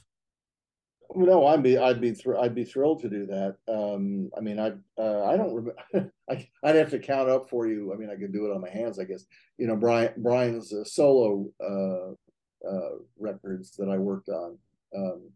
[1.15, 3.55] No, I'd be, I'd be, thr- I'd be thrilled to do that.
[3.67, 5.75] Um, I mean, I, uh, I don't remember.
[6.29, 7.93] I, I'd have to count up for you.
[7.93, 9.25] I mean, I could do it on my hands, I guess.
[9.57, 14.57] You know, Brian, Brian's uh, solo uh, uh, records that I worked on.
[14.95, 15.29] Um,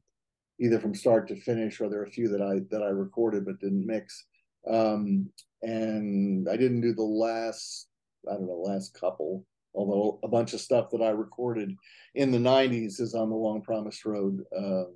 [0.61, 3.45] either from start to finish, or there are a few that I that I recorded
[3.45, 4.25] but didn't mix.
[4.69, 5.29] Um,
[5.63, 7.87] and I didn't do the last,
[8.29, 9.45] I don't know, last couple.
[9.73, 11.75] Although a bunch of stuff that I recorded
[12.15, 14.93] in the '90s is on the Long Promised Road um,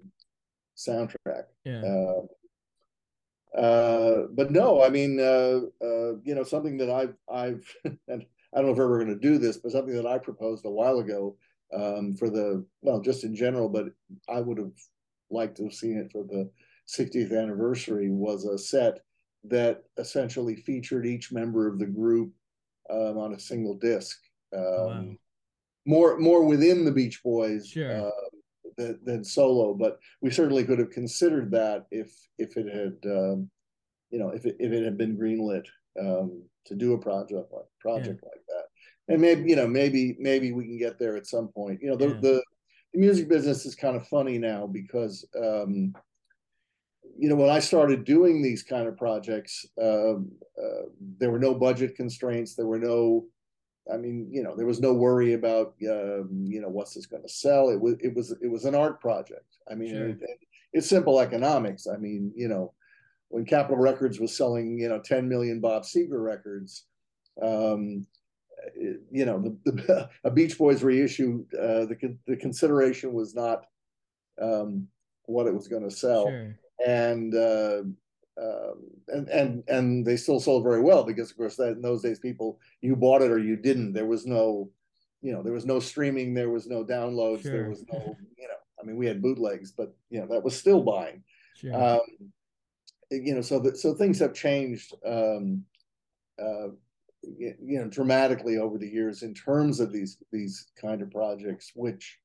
[0.77, 1.45] soundtrack.
[1.63, 1.81] Yeah.
[1.81, 2.21] Uh,
[3.57, 8.57] uh, but no, I mean, uh, uh, you know, something that I've, I've, and I
[8.57, 10.69] don't know if we're ever going to do this, but something that I proposed a
[10.69, 11.37] while ago
[11.73, 13.85] um, for the, well, just in general, but
[14.27, 14.73] I would have
[15.29, 16.49] like to have seen it for the
[16.87, 18.99] 60th anniversary was a set
[19.45, 22.31] that essentially featured each member of the group
[22.89, 24.17] um, on a single disc.
[24.55, 25.05] Um, oh, wow.
[25.87, 28.07] More more within the Beach Boys sure.
[28.07, 28.11] uh,
[28.75, 33.49] than, than, solo, but we certainly could have considered that if if it had um,
[34.09, 35.67] you know if it, if it had been greenlit
[35.99, 38.29] um, to do a project like project yeah.
[38.29, 39.13] like that.
[39.13, 41.81] And maybe you know maybe maybe we can get there at some point.
[41.83, 42.19] You know the yeah.
[42.19, 42.43] the
[42.95, 45.93] the music business is kind of funny now because um,
[47.17, 50.85] you know when I started doing these kind of projects, uh, uh,
[51.17, 52.55] there were no budget constraints.
[52.55, 53.25] There were no,
[53.93, 57.23] I mean, you know, there was no worry about uh, you know what's this going
[57.23, 57.69] to sell.
[57.69, 59.57] It was it was it was an art project.
[59.69, 60.09] I mean, sure.
[60.09, 60.39] it, it,
[60.71, 61.87] it's simple economics.
[61.87, 62.73] I mean, you know,
[63.27, 66.85] when Capitol Records was selling you know 10 million Bob Seger records.
[67.41, 68.07] Um,
[68.75, 73.65] you know, the, the, a Beach Boys reissue, uh, the the consideration was not
[74.41, 74.87] um,
[75.25, 76.57] what it was going to sell, sure.
[76.85, 77.81] and uh,
[78.41, 82.01] um, and and and they still sold very well because, of course, that in those
[82.01, 83.93] days, people you bought it or you didn't.
[83.93, 84.69] There was no,
[85.21, 87.51] you know, there was no streaming, there was no downloads, sure.
[87.51, 90.57] there was no, you know, I mean, we had bootlegs, but you know, that was
[90.57, 91.23] still buying.
[91.55, 91.73] Sure.
[91.81, 92.01] Um,
[93.09, 94.93] you know, so that so things have changed.
[95.05, 95.63] Um,
[96.37, 96.69] uh,
[97.37, 102.17] you know dramatically over the years in terms of these these kind of projects which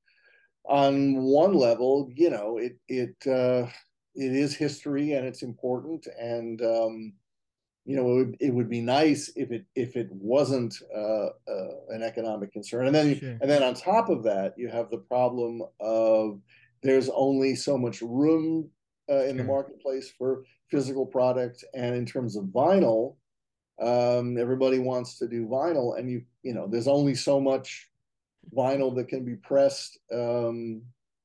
[0.64, 3.66] on one level you know it it uh
[4.14, 7.12] it is history and it's important and um
[7.86, 11.70] you know it would, it would be nice if it if it wasn't uh, uh
[11.88, 13.38] an economic concern and then sure.
[13.40, 16.40] and then on top of that you have the problem of
[16.82, 18.68] there's only so much room
[19.10, 19.36] uh, in sure.
[19.38, 23.16] the marketplace for physical product and in terms of vinyl
[23.80, 27.88] um, everybody wants to do vinyl, and you you know there's only so much
[28.54, 30.82] vinyl that can be pressed um,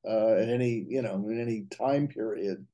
[0.08, 2.66] uh, at any you know in any time period,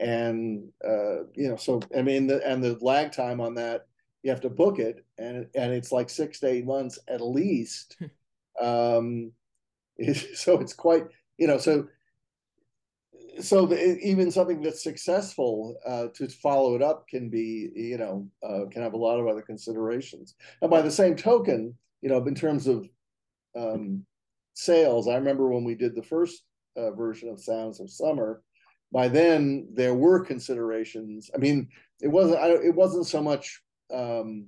[0.00, 3.86] and uh, you know so I mean the, and the lag time on that
[4.22, 7.96] you have to book it, and and it's like six to eight months at least.
[8.60, 9.32] um,
[9.96, 11.04] it, so it's quite
[11.38, 11.88] you know so
[13.42, 18.28] so the, even something that's successful uh, to follow it up can be you know
[18.42, 20.34] uh, can have a lot of other considerations.
[20.60, 22.88] And by the same token you know in terms of
[23.56, 24.04] um,
[24.54, 26.42] sales i remember when we did the first
[26.76, 28.42] uh, version of sounds of summer
[28.92, 31.30] by then there were considerations.
[31.34, 31.68] I mean
[32.00, 34.46] it wasn't I, it wasn't so much um,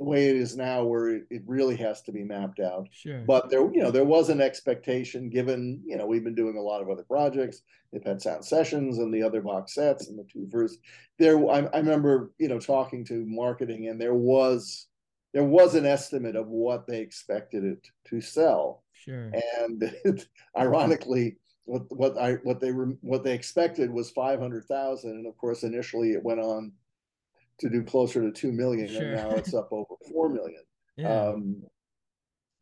[0.00, 2.88] the way it is now where it, it really has to be mapped out.
[2.90, 3.22] Sure.
[3.26, 6.62] But there you know there was an expectation given you know we've been doing a
[6.62, 7.60] lot of other projects.
[7.92, 10.78] They've had sound sessions and the other box sets and the two first.
[11.18, 14.86] There I, I remember you know talking to marketing and there was
[15.34, 18.82] there was an estimate of what they expected it to sell.
[18.94, 19.30] Sure.
[19.60, 19.94] And
[20.56, 21.36] ironically
[21.66, 26.12] what what I what they were what they expected was 500,000 and of course initially
[26.12, 26.72] it went on
[27.60, 29.02] to do closer to two million, sure.
[29.02, 30.62] and now it's up over four million.
[30.96, 31.28] Yeah.
[31.28, 31.62] Um,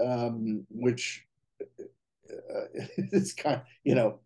[0.04, 1.26] um, which
[1.60, 1.64] uh,
[2.96, 4.20] it's kind, of, you know,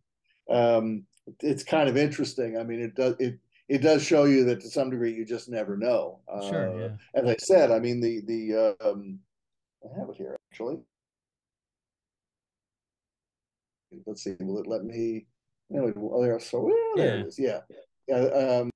[0.50, 1.04] um,
[1.40, 2.58] it's kind of interesting.
[2.58, 5.48] I mean, it does it it does show you that to some degree you just
[5.48, 6.20] never know.
[6.28, 6.80] Uh, sure.
[6.80, 6.88] Yeah.
[7.14, 9.18] As I said, I mean the the um,
[9.84, 10.78] I have it here actually.
[14.06, 14.34] Let's see.
[14.40, 15.26] Will it let me?
[15.70, 16.38] No, oh, there.
[16.40, 17.20] So well, there yeah.
[17.20, 17.38] it is.
[17.38, 17.60] Yeah.
[18.08, 18.16] Yeah.
[18.16, 18.71] Um,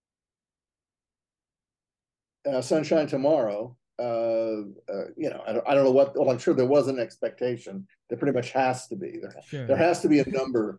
[2.46, 6.38] uh, Sunshine Tomorrow, uh, uh, you know, I don't, I don't know what, well, I'm
[6.38, 7.86] sure there was an expectation.
[8.08, 9.18] There pretty much has to be.
[9.20, 9.66] There, sure.
[9.66, 10.78] there has to be a number,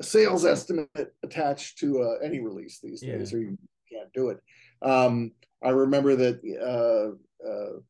[0.00, 3.18] a sales estimate attached to uh, any release these yeah.
[3.18, 3.58] days, or you
[3.92, 4.38] can't do it.
[4.82, 5.32] Um,
[5.62, 7.80] I remember that uh, uh,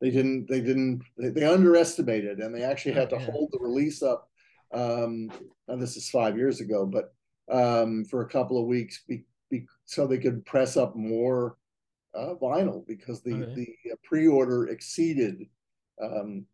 [0.00, 3.30] they didn't, they didn't, they, they, underestimated, and they actually had to yeah.
[3.30, 4.28] hold the release up.
[4.74, 5.30] Um,
[5.68, 7.14] this is five years ago, but
[7.50, 11.56] um, for a couple of weeks be, be, so they could press up more
[12.14, 13.68] uh, vinyl because the the
[14.04, 15.46] pre-order exceeded
[16.02, 16.46] um,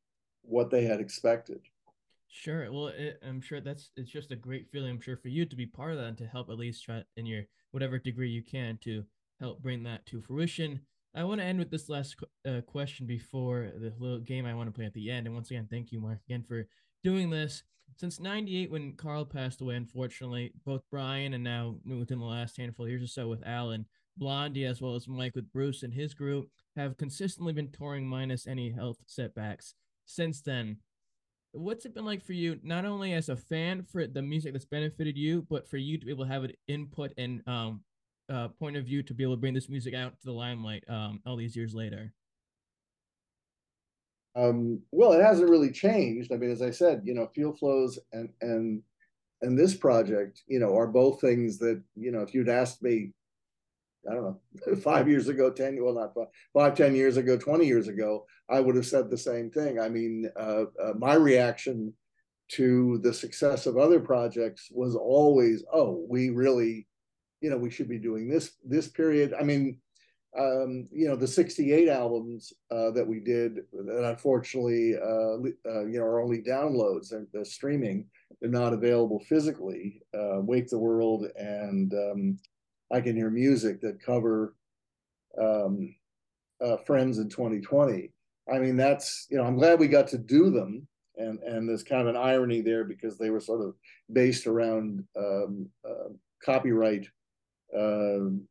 [0.43, 1.61] what they had expected.
[2.31, 2.71] Sure.
[2.71, 4.91] Well, it, I'm sure that's it's just a great feeling.
[4.91, 7.03] I'm sure for you to be part of that and to help at least try
[7.17, 9.05] in your whatever degree you can to
[9.41, 10.81] help bring that to fruition.
[11.15, 12.17] I want to end with this last
[12.47, 15.27] uh, question before the little game I want to play at the end.
[15.27, 16.67] And once again, thank you, Mark, again for
[17.03, 17.63] doing this.
[17.97, 22.85] Since '98, when Carl passed away, unfortunately, both Brian and now within the last handful
[22.85, 23.87] of years or so with Alan,
[24.19, 28.47] Blondie, as well as Mike with Bruce and his group, have consistently been touring minus
[28.47, 29.75] any health setbacks
[30.07, 30.79] since then
[31.53, 34.65] what's it been like for you not only as a fan for the music that's
[34.65, 37.81] benefited you but for you to be able to have an input and um
[38.29, 40.85] uh point of view to be able to bring this music out to the limelight
[40.89, 42.13] um all these years later
[44.35, 46.33] Um, well, it hasn't really changed.
[46.33, 48.83] I mean, as I said, you know, Feel Flows and and
[49.43, 53.13] and this project, you know, are both things that you know, if you'd asked me,
[54.09, 57.67] I don't know, five years ago, ten, well, not five, five, ten years ago, twenty
[57.67, 59.79] years ago, I would have said the same thing.
[59.79, 61.93] I mean, uh, uh, my reaction
[62.53, 66.87] to the success of other projects was always, oh, we really,
[67.41, 69.35] you know, we should be doing this this period.
[69.39, 69.79] I mean,
[70.39, 75.37] um, you know, the 68 albums uh, that we did that unfortunately, uh,
[75.69, 78.07] uh, you know, are only downloads and the streaming.
[78.41, 80.03] They're not available physically.
[80.15, 82.39] Uh, Wake the World and um,
[82.93, 84.55] I Can Hear Music that cover
[85.41, 85.95] um,
[86.65, 88.13] uh, Friends in 2020.
[88.53, 90.87] I mean, that's, you know, I'm glad we got to do them.
[91.17, 93.75] And, and there's kind of an irony there because they were sort of
[94.13, 96.11] based around um, uh,
[96.45, 97.09] copyright
[97.77, 98.47] um,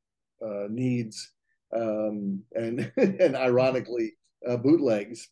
[0.45, 1.31] uh, needs
[1.75, 4.13] um, and and ironically
[4.47, 5.29] uh, bootlegs.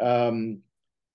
[0.00, 0.60] Um,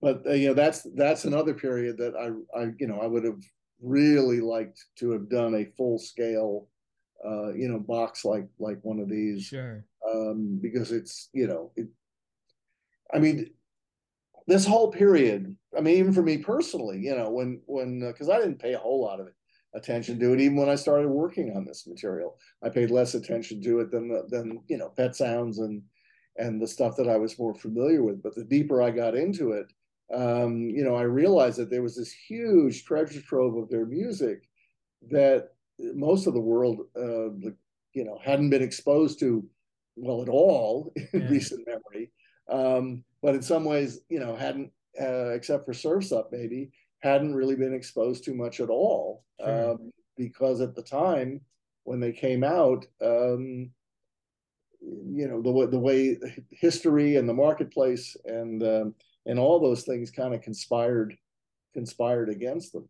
[0.01, 3.23] but uh, you know that's that's another period that I I you know I would
[3.23, 3.41] have
[3.81, 6.67] really liked to have done a full scale
[7.25, 11.71] uh, you know box like like one of these sure um, because it's you know
[11.75, 11.87] it.
[13.13, 13.51] I mean,
[14.47, 15.55] this whole period.
[15.77, 18.79] I mean, even for me personally, you know, when when because I didn't pay a
[18.79, 19.33] whole lot of it
[19.75, 22.37] attention to it even when I started working on this material.
[22.63, 25.81] I paid less attention to it than the, than you know Pet Sounds and
[26.37, 28.21] and the stuff that I was more familiar with.
[28.23, 29.67] But the deeper I got into it,
[30.13, 34.49] um, you know, I realized that there was this huge treasure trove of their music
[35.11, 37.31] that most of the world, uh,
[37.93, 39.45] you know, hadn't been exposed to
[39.95, 41.29] well at all in Yeah.
[41.29, 42.11] recent memory.
[42.49, 47.33] Um, but in some ways, you know, hadn't uh, except for Surfs Up maybe hadn't
[47.35, 49.71] really been exposed to much at all Sure.
[49.71, 51.41] um, because at the time
[51.83, 53.71] when they came out, um,
[54.81, 56.17] you know the way the way
[56.51, 58.93] history and the marketplace and um,
[59.25, 61.15] and all those things kind of conspired
[61.73, 62.87] conspired against them.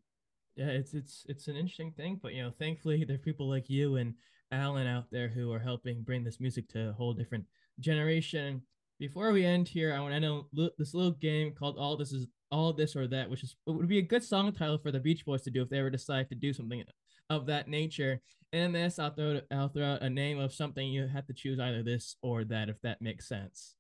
[0.56, 3.70] Yeah it's it's it's an interesting thing but you know thankfully there are people like
[3.70, 4.14] you and
[4.52, 7.46] alan out there who are helping bring this music to a whole different
[7.80, 8.62] generation.
[9.00, 12.28] Before we end here i want to know this little game called all this is
[12.52, 15.00] all this or that which is it would be a good song title for the
[15.00, 16.84] beach boys to do if they ever decide to do something
[17.30, 18.22] of that nature.
[18.54, 21.34] And in this i'll throw i'll throw out a name of something you have to
[21.34, 23.76] choose either this or that if that makes sense.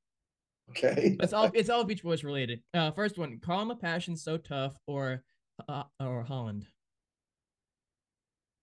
[0.71, 2.61] Okay, it's all it's all beach boys related.
[2.73, 5.23] Uh first one Carl and the Passions so tough or
[5.67, 6.65] uh, or holland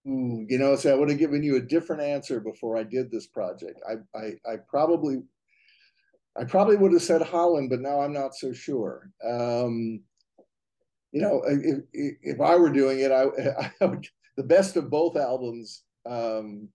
[0.08, 3.10] Ooh, you know, so I would have given you a different answer before I did
[3.10, 3.78] this project.
[3.86, 5.18] I I, I probably
[6.38, 9.10] I probably would have said Holland, but now I'm not so sure.
[9.22, 10.00] Um,
[11.12, 13.24] you know, if, if, if I were doing it, I,
[13.80, 15.82] I would the best of both albums.
[16.08, 16.68] Um,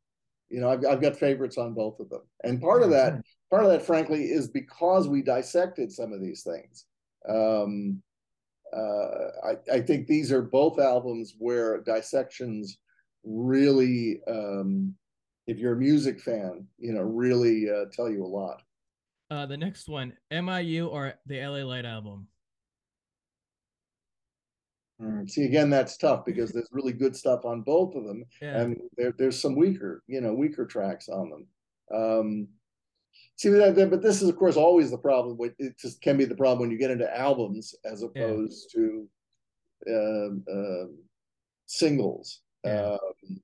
[0.49, 3.63] you know, I've, I've got favorites on both of them, and part of that, part
[3.63, 6.85] of that, frankly, is because we dissected some of these things.
[7.27, 8.03] Um,
[8.75, 12.77] I, I think these are both albums where dissections
[13.23, 14.95] really, um,
[15.47, 18.61] if you're a music fan, you know, really uh, tell you a lot.
[19.31, 22.27] Uh, the next one, MIU or the LA Light album?
[25.01, 28.61] Mm, See, again, that's tough because there's really good stuff on both of them, Yeah.
[28.61, 31.47] and there, there's some weaker, you know, weaker tracks on them.
[31.93, 32.47] Um,
[33.35, 35.37] see, that, but this is, of course, always the problem.
[35.37, 39.07] With, it just can be the problem when you get into albums as opposed to
[39.89, 40.97] um, um,
[41.65, 42.41] singles.
[42.63, 42.93] Yeah.
[42.93, 43.41] Um,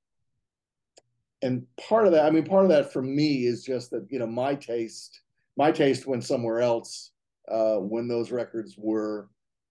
[1.43, 4.19] and part of that, I mean, part of that for me is just that you
[4.19, 5.21] know my taste,
[5.57, 7.11] my taste went somewhere else
[7.49, 9.29] uh, when those records were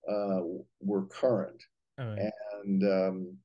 [0.08, 0.40] uh,
[0.80, 1.62] were current
[2.00, 2.30] Oh, yeah.
[2.62, 3.36] and um,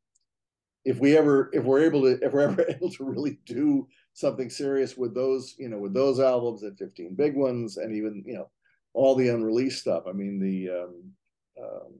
[0.85, 4.49] if we ever if we're able to if we're ever able to really do something
[4.49, 8.33] serious with those you know with those albums and 15 big ones and even you
[8.33, 8.49] know
[8.93, 11.03] all the unreleased stuff i mean the um,
[11.61, 11.93] um,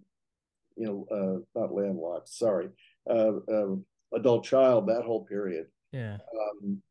[0.76, 2.70] you know uh, not landlocked sorry
[3.10, 3.76] uh, uh,
[4.16, 6.18] adult child that whole period Yeah.
[6.38, 6.82] Um,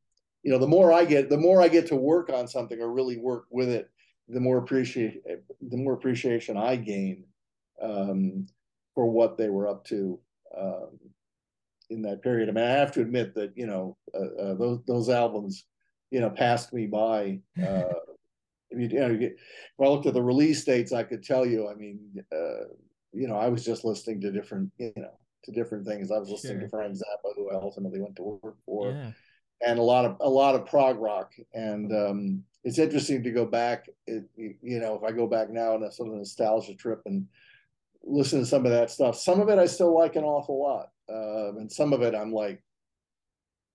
[0.42, 2.90] you know, the more I get, the more I get to work on something or
[2.92, 3.90] really work with it,
[4.28, 7.24] the more appreciate, the more appreciation I gain
[7.82, 8.46] um,
[8.94, 10.18] for what they were up to
[10.56, 10.98] um,
[11.90, 12.48] in that period.
[12.48, 15.64] I mean, I have to admit that you know uh, uh, those those albums,
[16.10, 17.40] you know, passed me by.
[17.60, 17.84] Uh,
[18.76, 19.32] you know, if
[19.80, 21.68] I looked at the release dates, I could tell you.
[21.68, 22.00] I mean,
[22.32, 22.66] uh,
[23.12, 26.10] you know, I was just listening to different, you know, to different things.
[26.10, 26.62] I was listening sure.
[26.62, 29.10] to Frank Zappa, who I ultimately went to work for, yeah.
[29.66, 31.32] and a lot of a lot of prog rock.
[31.52, 33.88] And um, it's interesting to go back.
[34.06, 37.26] It, you know, if I go back now on a sort of nostalgia trip and
[38.02, 40.90] listen to some of that stuff, some of it I still like an awful lot,
[41.08, 42.62] um, and some of it I'm like,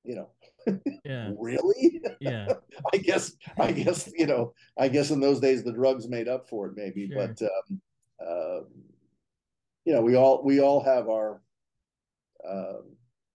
[0.03, 0.29] you know,
[1.05, 1.31] yeah.
[1.37, 2.01] really?
[2.19, 2.47] Yeah.
[2.93, 6.47] I guess i guess you know i guess in those days the drugs made up
[6.47, 7.27] for it maybe sure.
[7.27, 7.81] but um,
[8.25, 8.59] uh,
[9.85, 11.41] you know we all we all have our
[12.47, 12.81] uh,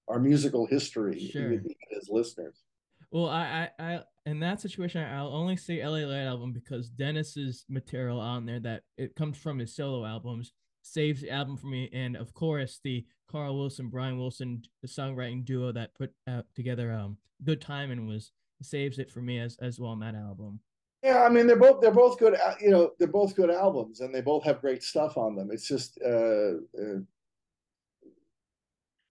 [0.09, 1.53] our musical history sure.
[1.97, 2.63] as listeners.
[3.11, 7.67] Well I, I i in that situation i'll only say la light album because dennis's
[7.69, 10.53] material on there that it comes from his solo albums
[10.87, 15.45] saves the album for me and of course the Carl Wilson, Brian Wilson, the songwriting
[15.45, 18.33] duo that put out together um Good Time and was
[18.63, 20.61] saves it for me as as well on that album.
[21.03, 22.37] Yeah, I mean they're both they're both good.
[22.61, 25.51] You know, they're both good albums, and they both have great stuff on them.
[25.53, 27.01] It's just, uh, uh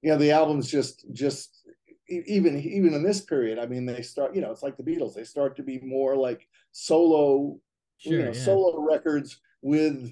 [0.01, 1.67] you know, the albums just just
[2.09, 3.59] even even in this period.
[3.59, 4.36] I mean, they start.
[4.36, 5.13] You know, it's like the Beatles.
[5.13, 7.59] They start to be more like solo,
[7.97, 8.43] sure, you know, yeah.
[8.43, 10.11] solo records with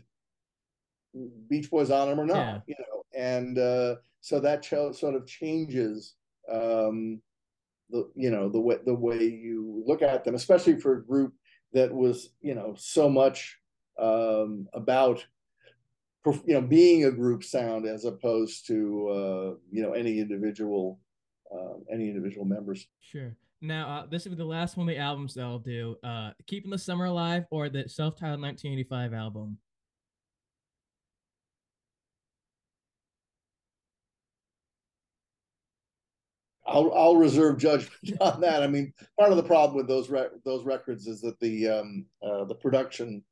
[1.49, 2.35] Beach Boys on them or not.
[2.35, 2.59] Yeah.
[2.67, 6.15] You know, and uh, so that sort of changes
[6.51, 7.21] um,
[7.89, 11.33] the you know the way the way you look at them, especially for a group
[11.73, 13.57] that was you know so much
[13.99, 15.25] um, about
[16.25, 20.99] you know being a group sound as opposed to uh, you know any individual
[21.53, 22.87] uh, any individual members.
[23.01, 23.35] Sure.
[23.63, 25.95] Now, uh, this will be the last one of the albums that I'll do.
[26.03, 29.57] Uh, Keeping the Summer Alive or the self-titled 1985 album.
[36.71, 38.63] I'll I'll reserve judgment on that.
[38.63, 42.05] I mean, part of the problem with those re- those records is that the um,
[42.23, 43.23] uh, the production,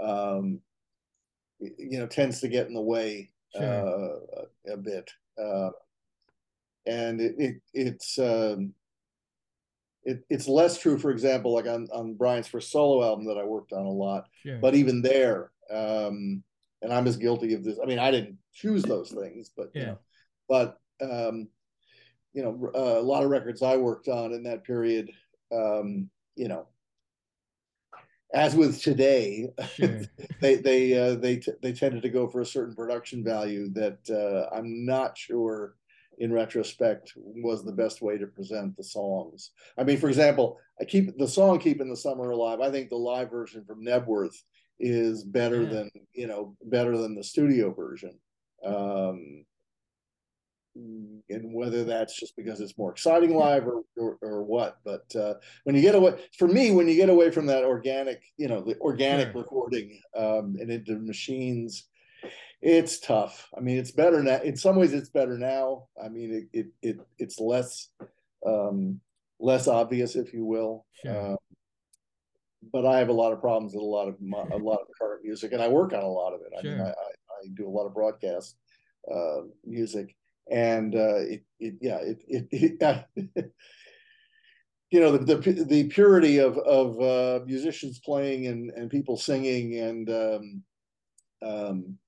[0.00, 0.60] um,
[1.60, 3.62] you know, tends to get in the way sure.
[3.62, 5.10] uh, a bit,
[5.42, 5.70] uh,
[6.86, 8.72] and it, it it's um,
[10.04, 13.44] it, it's less true, for example, like on on Brian's first solo album that I
[13.44, 14.26] worked on a lot.
[14.42, 14.58] Sure.
[14.58, 16.42] But even there, um,
[16.82, 17.78] and I'm as guilty of this.
[17.82, 19.80] I mean, I didn't choose those things, but yeah.
[19.80, 19.98] you know,
[20.48, 21.48] but um,
[22.36, 25.10] you know, uh, a lot of records I worked on in that period,
[25.50, 26.66] um, you know,
[28.34, 30.02] as with today, sure.
[30.42, 33.98] they they uh, they t- they tended to go for a certain production value that
[34.10, 35.76] uh, I'm not sure,
[36.18, 39.52] in retrospect, was the best way to present the songs.
[39.78, 42.96] I mean, for example, I keep the song "Keeping the Summer Alive." I think the
[42.96, 44.36] live version from Knebworth
[44.78, 45.70] is better yeah.
[45.70, 48.18] than you know better than the studio version.
[48.62, 49.46] Um,
[51.28, 54.78] and whether that's just because it's more exciting live or or, or what.
[54.84, 58.22] But uh, when you get away, for me, when you get away from that organic,
[58.36, 59.42] you know, the organic sure.
[59.42, 61.88] recording um, and into machines,
[62.60, 63.48] it's tough.
[63.56, 64.40] I mean, it's better now.
[64.42, 65.88] In some ways, it's better now.
[66.02, 67.88] I mean, it it, it it's less
[68.46, 69.00] um,
[69.38, 70.86] less obvious, if you will.
[71.02, 71.32] Sure.
[71.32, 71.36] Uh,
[72.72, 74.88] but I have a lot of problems with a lot of my, a lot of
[75.00, 76.52] current music, and I work on a lot of it.
[76.58, 78.56] I mean, I, I, I do a lot of broadcast
[79.12, 80.16] uh, music,
[80.50, 83.02] and uh, it, it, yeah, it, it, it uh,
[84.90, 89.78] you know, the, the, the purity of of uh, musicians playing and and people singing
[89.78, 90.62] and um,
[91.42, 91.98] um,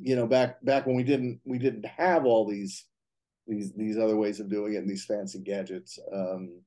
[0.00, 2.84] you know, back back when we didn't we didn't have all these
[3.46, 5.98] these these other ways of doing it and these fancy gadgets.
[6.12, 6.60] Um,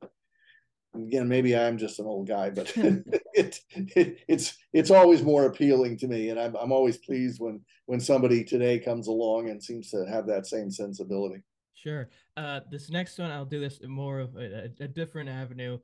[1.03, 5.97] again, maybe I'm just an old guy, but it, it, it's it's always more appealing
[5.97, 9.89] to me, and I'm I'm always pleased when when somebody today comes along and seems
[9.91, 11.41] to have that same sensibility.
[11.73, 12.09] Sure.
[12.35, 15.77] Uh, this next one, I'll do this more of a, a different avenue.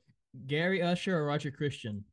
[0.47, 2.03] Gary Usher or Roger Christian?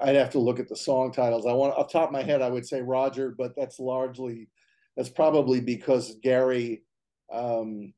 [0.00, 1.46] I'd have to look at the song titles.
[1.46, 4.48] I want off top of my head, I would say Roger, but that's largely
[4.96, 6.82] that's probably because Gary
[7.32, 7.92] um,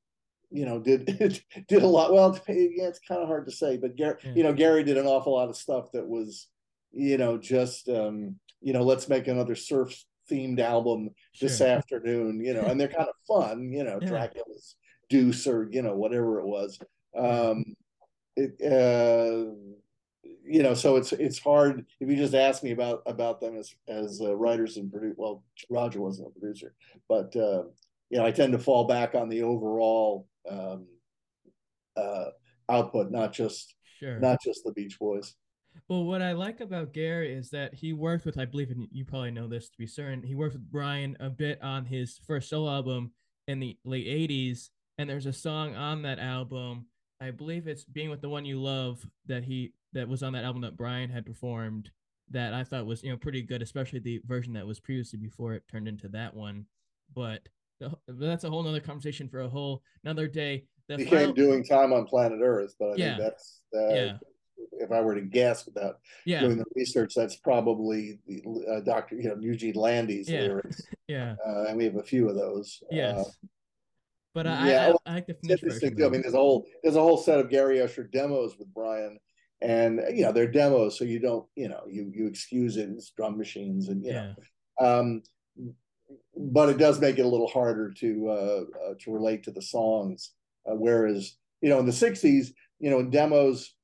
[0.55, 1.05] you know, did
[1.69, 2.13] did a lot.
[2.13, 4.33] Well, yeah, it's kind of hard to say, but Gary, yeah.
[4.37, 6.47] you know, Gary did an awful lot of stuff that was,
[6.93, 9.93] you know, just um, you know, let's make another surf
[10.31, 11.49] themed album sure.
[11.49, 14.09] this afternoon, you know, and they're kind of fun, you know, yeah.
[14.09, 14.77] Dracula's
[15.11, 16.79] Deuce or you know whatever it was.
[17.17, 17.75] Um,
[18.37, 19.51] it, uh,
[20.47, 23.75] you know, so it's it's hard if you just ask me about about them as
[23.89, 25.17] as uh, writers and produce.
[25.17, 26.75] Well, Roger wasn't a producer,
[27.09, 27.65] but uh,
[28.09, 30.87] you know, I tend to fall back on the overall um,
[31.97, 32.27] uh,
[32.69, 34.19] output, not just sure.
[34.19, 35.35] not just the Beach Boys.
[35.89, 39.05] Well, what I like about Gary is that he worked with, I believe, and you
[39.05, 42.49] probably know this to be certain, he worked with Brian a bit on his first
[42.49, 43.13] solo album
[43.49, 44.71] in the late 80s.
[44.99, 46.87] And there's a song on that album,
[47.21, 50.45] I believe it's Being with the One You Love, that he that was on that
[50.45, 51.91] album that Brian had performed
[52.31, 55.55] that I thought was, you know, pretty good, especially the version that was previously before
[55.55, 56.67] it turned into that one.
[57.15, 57.49] But
[58.07, 60.65] the, that's a whole nother conversation for a whole another day.
[60.89, 61.33] The Became final...
[61.33, 63.17] doing time on planet Earth, but I yeah.
[63.17, 64.13] think that's uh, yeah
[64.73, 66.41] if I were to guess without yeah.
[66.41, 70.41] doing the research, that's probably the uh, Doctor, you know, Eugene Landy's yeah.
[70.41, 70.83] lyrics.
[71.09, 72.83] yeah, uh, and we have a few of those.
[72.91, 73.47] Yes, uh,
[74.35, 76.03] but I, yeah, I, I, I like the finished version.
[76.03, 79.19] I mean, there's a whole there's a whole set of Gary Usher demos with Brian,
[79.61, 82.91] and you know they're demos, so you don't, you know, you you excuse it.
[82.91, 84.33] It's drum machines, and you yeah.
[84.81, 85.01] know.
[85.01, 85.23] Um,
[86.37, 89.63] but it does make it a little harder to uh, uh to relate to the
[89.63, 90.33] songs.
[90.67, 92.49] Uh, whereas, you know, in the '60s,
[92.81, 93.75] you know, demos,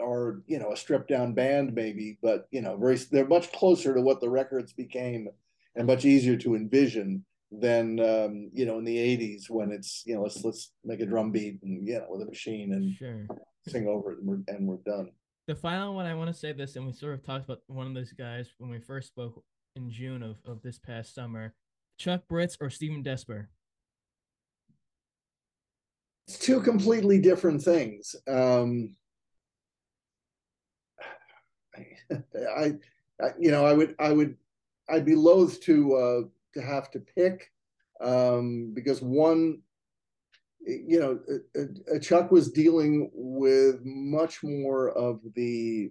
[0.00, 3.94] are you know a stripped down band maybe but you know very they're much closer
[3.94, 5.28] to what the records became
[5.74, 10.14] and much easier to envision than um, you know in the 80s when it's you
[10.14, 13.26] know let's let's make a drum beat and you know with a machine and sure.
[13.66, 15.10] sing over it and we're, and we're done
[15.46, 17.86] the final one i want to say this and we sort of talked about one
[17.86, 19.42] of those guys when we first spoke
[19.76, 21.54] in june of, of this past summer
[21.98, 23.46] chuck britz or stephen desper?
[26.26, 28.16] It's two completely different things.
[28.26, 28.96] Um
[32.56, 32.74] I,
[33.22, 34.36] I, you know, I would, I would,
[34.88, 36.20] I'd be loath to uh,
[36.54, 37.50] to have to pick
[38.00, 39.60] um, because one,
[40.60, 41.18] you know,
[41.58, 45.90] uh, uh, Chuck was dealing with much more of the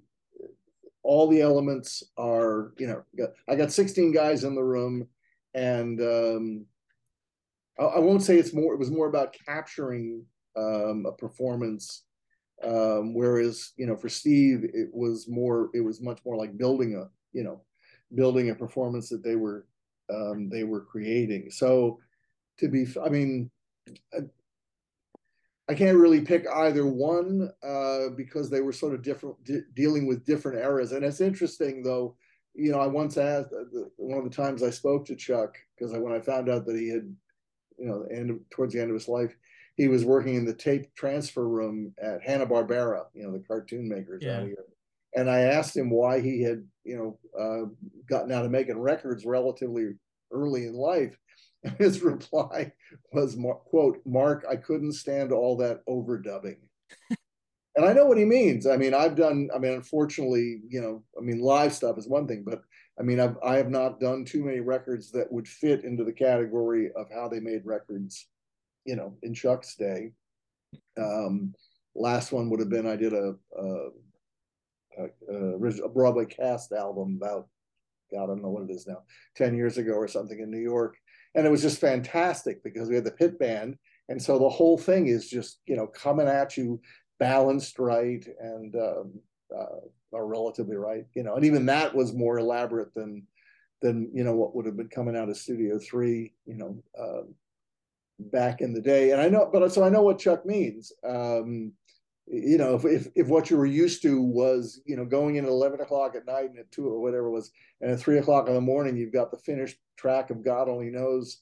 [1.05, 5.07] all the elements are, you know, I got 16 guys in the room,
[5.53, 6.65] and um,
[7.79, 8.73] I, I won't say it's more.
[8.73, 10.25] It was more about capturing
[10.57, 12.05] um, a performance
[12.63, 16.95] um, whereas, you know, for Steve, it was more, it was much more like building
[16.95, 17.61] a, you know,
[18.13, 19.67] building a performance that they were,
[20.13, 21.51] um, they were creating.
[21.51, 21.99] So
[22.59, 23.51] to be, I mean,
[25.69, 29.37] I, can't really pick either one uh, because they were sort of different,
[29.73, 30.91] dealing with different eras.
[30.91, 32.15] And it's interesting though,
[32.53, 35.93] you know, I once asked uh, one of the times I spoke to Chuck because
[35.93, 37.13] when I found out that he had,
[37.77, 39.35] you know, end towards the end of his life,
[39.75, 43.89] he was working in the tape transfer room at Hanna Barbera, you know, the cartoon
[43.89, 44.37] makers yeah.
[44.37, 44.65] out here.
[45.15, 47.69] And I asked him why he had, you know, uh,
[48.09, 49.93] gotten out of making records relatively
[50.31, 51.17] early in life.
[51.65, 52.71] And his reply
[53.11, 56.57] was, "quote Mark, I couldn't stand all that overdubbing."
[57.75, 58.65] and I know what he means.
[58.65, 59.49] I mean, I've done.
[59.53, 62.61] I mean, unfortunately, you know, I mean, live stuff is one thing, but
[62.97, 66.13] I mean, I've I have not done too many records that would fit into the
[66.13, 68.27] category of how they made records
[68.85, 70.11] you know, in Chuck's day.
[70.97, 71.53] Um,
[71.95, 73.89] last one would have been I did a, a,
[74.99, 77.47] a, a Broadway cast album about
[78.11, 79.01] God, I don't know what it is now,
[79.35, 80.95] 10 years ago or something in New York.
[81.35, 83.77] And it was just fantastic because we had the pit band.
[84.09, 86.81] And so the whole thing is just, you know, coming at you
[87.19, 89.19] balanced right and um,
[89.55, 93.23] uh, are relatively right, you know, and even that was more elaborate than,
[93.81, 97.23] than, you know, what would have been coming out of Studio Three, you know, uh,
[98.19, 99.11] back in the day.
[99.11, 100.91] And I know, but so I know what Chuck means.
[101.07, 101.73] Um,
[102.27, 105.45] you know, if, if, if what you were used to was, you know, going in
[105.45, 107.51] at 11 o'clock at night and at two or whatever it was,
[107.81, 110.89] and at three o'clock in the morning, you've got the finished track of God only
[110.89, 111.41] knows,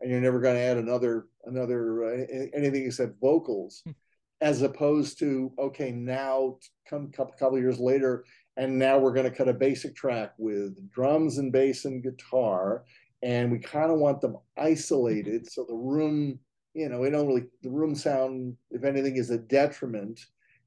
[0.00, 3.92] and you're never going to add another, another, uh, anything except vocals, hmm.
[4.40, 6.56] as opposed to, okay, now
[6.88, 8.24] come a couple, couple years later,
[8.56, 12.84] and now we're going to cut a basic track with drums and bass and guitar
[13.22, 16.38] and we kind of want them isolated so the room
[16.74, 20.20] you know we don't really the room sound if anything is a detriment.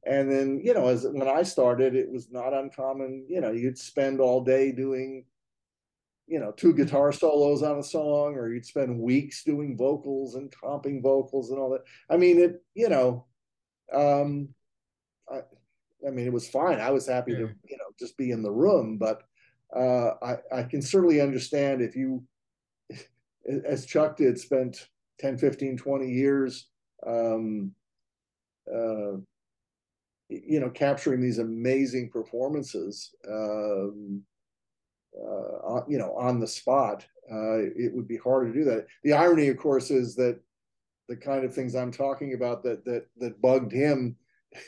[0.08, 3.78] And then you know as when i started it was not uncommon you know you'd
[3.78, 5.26] spend all day doing
[6.28, 10.51] you know two guitar solos on a song or you'd spend weeks doing vocals and
[10.51, 11.84] comping vocals and all that.
[12.08, 13.26] I mean it you know
[13.91, 14.49] um
[15.32, 15.39] i
[16.08, 16.80] i mean it was fine.
[16.80, 17.39] I was happy yeah.
[17.39, 19.24] to you know just be in the room but
[19.76, 22.24] uh i i can certainly understand if you
[23.66, 24.88] as Chuck did, spent
[25.20, 26.68] 10, 15, 20 years,
[27.05, 27.72] um,
[28.72, 29.18] uh,
[30.30, 34.22] you know, capturing these amazing performances, um,
[35.16, 37.05] uh, you know, on the spot.
[37.32, 38.86] Uh, it would be hard to do that.
[39.03, 40.39] The irony, of course, is that
[41.07, 44.16] the kind of things I'm talking about that that that bugged him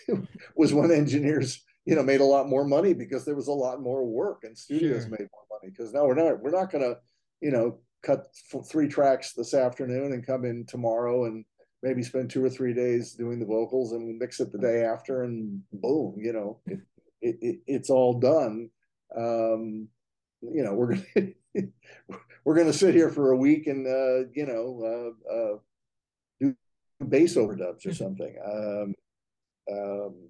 [0.56, 3.82] was when engineers, you know, made a lot more money because there was a lot
[3.82, 5.12] more work and studios sure.
[5.12, 5.72] made more money.
[5.72, 6.98] Because now we're not we're not going to,
[7.42, 8.28] you know, cut
[8.70, 11.44] three tracks this afternoon and come in tomorrow and
[11.84, 15.24] maybe spend two or three days doing the vocals and mix it the day after
[15.24, 16.80] and boom you know it,
[17.22, 18.70] it, it it's all done.
[19.16, 19.88] Um
[20.42, 21.28] you know we're gonna
[22.46, 25.58] we're gonna sit here for a week and uh you know uh, uh
[26.40, 26.56] do
[27.08, 28.36] bass overdubs or something.
[28.46, 28.96] Um
[29.70, 30.30] um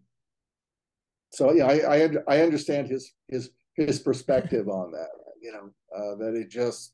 [1.32, 5.09] so yeah i i, I understand his his his perspective on that
[5.39, 6.93] you know uh that it just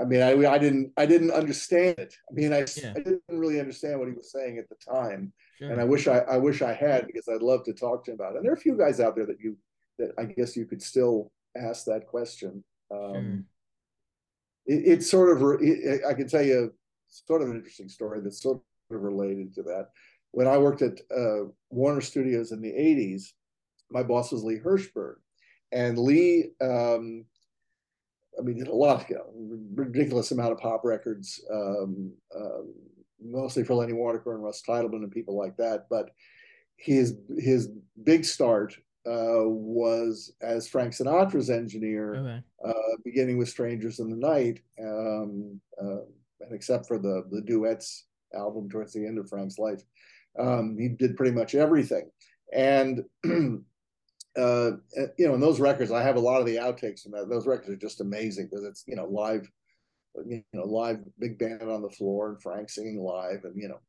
[0.00, 2.14] I mean, I I didn't I didn't understand it.
[2.30, 2.92] I mean, I, yeah.
[2.94, 5.70] I didn't really understand what he was saying at the time, sure.
[5.70, 8.16] and I wish I I wish I had because I'd love to talk to him
[8.16, 8.36] about it.
[8.36, 9.56] And there are a few guys out there that you
[9.98, 12.62] that I guess you could still ask that question.
[12.92, 13.44] Um,
[14.66, 14.76] sure.
[14.76, 16.72] it, it's sort of it, I can tell you
[17.08, 19.88] sort of an interesting story that's sort of related to that.
[20.30, 23.32] When I worked at uh, Warner Studios in the '80s,
[23.90, 25.16] my boss was Lee Herschberg,
[25.72, 26.50] and Lee.
[26.60, 27.24] Um,
[28.38, 29.24] I mean, did a lot, you know,
[29.74, 32.74] ridiculous amount of pop records, um, um,
[33.20, 35.86] mostly for Lenny Waronker and Russ Titelman and people like that.
[35.90, 36.10] But
[36.76, 37.70] his his
[38.04, 38.76] big start
[39.06, 42.42] uh, was as Frank Sinatra's engineer, okay.
[42.64, 46.02] uh, beginning with "Strangers in the Night," um, uh,
[46.40, 49.82] and except for the the duets album towards the end of Frank's life,
[50.38, 52.10] um, he did pretty much everything.
[52.52, 53.04] And
[54.38, 54.70] uh,
[55.18, 57.28] you know, in those records, I have a lot of the outtakes from that.
[57.28, 59.50] Those records are just amazing because it's you know live,
[60.26, 63.80] you know, live big band on the floor and Frank singing live, and you know,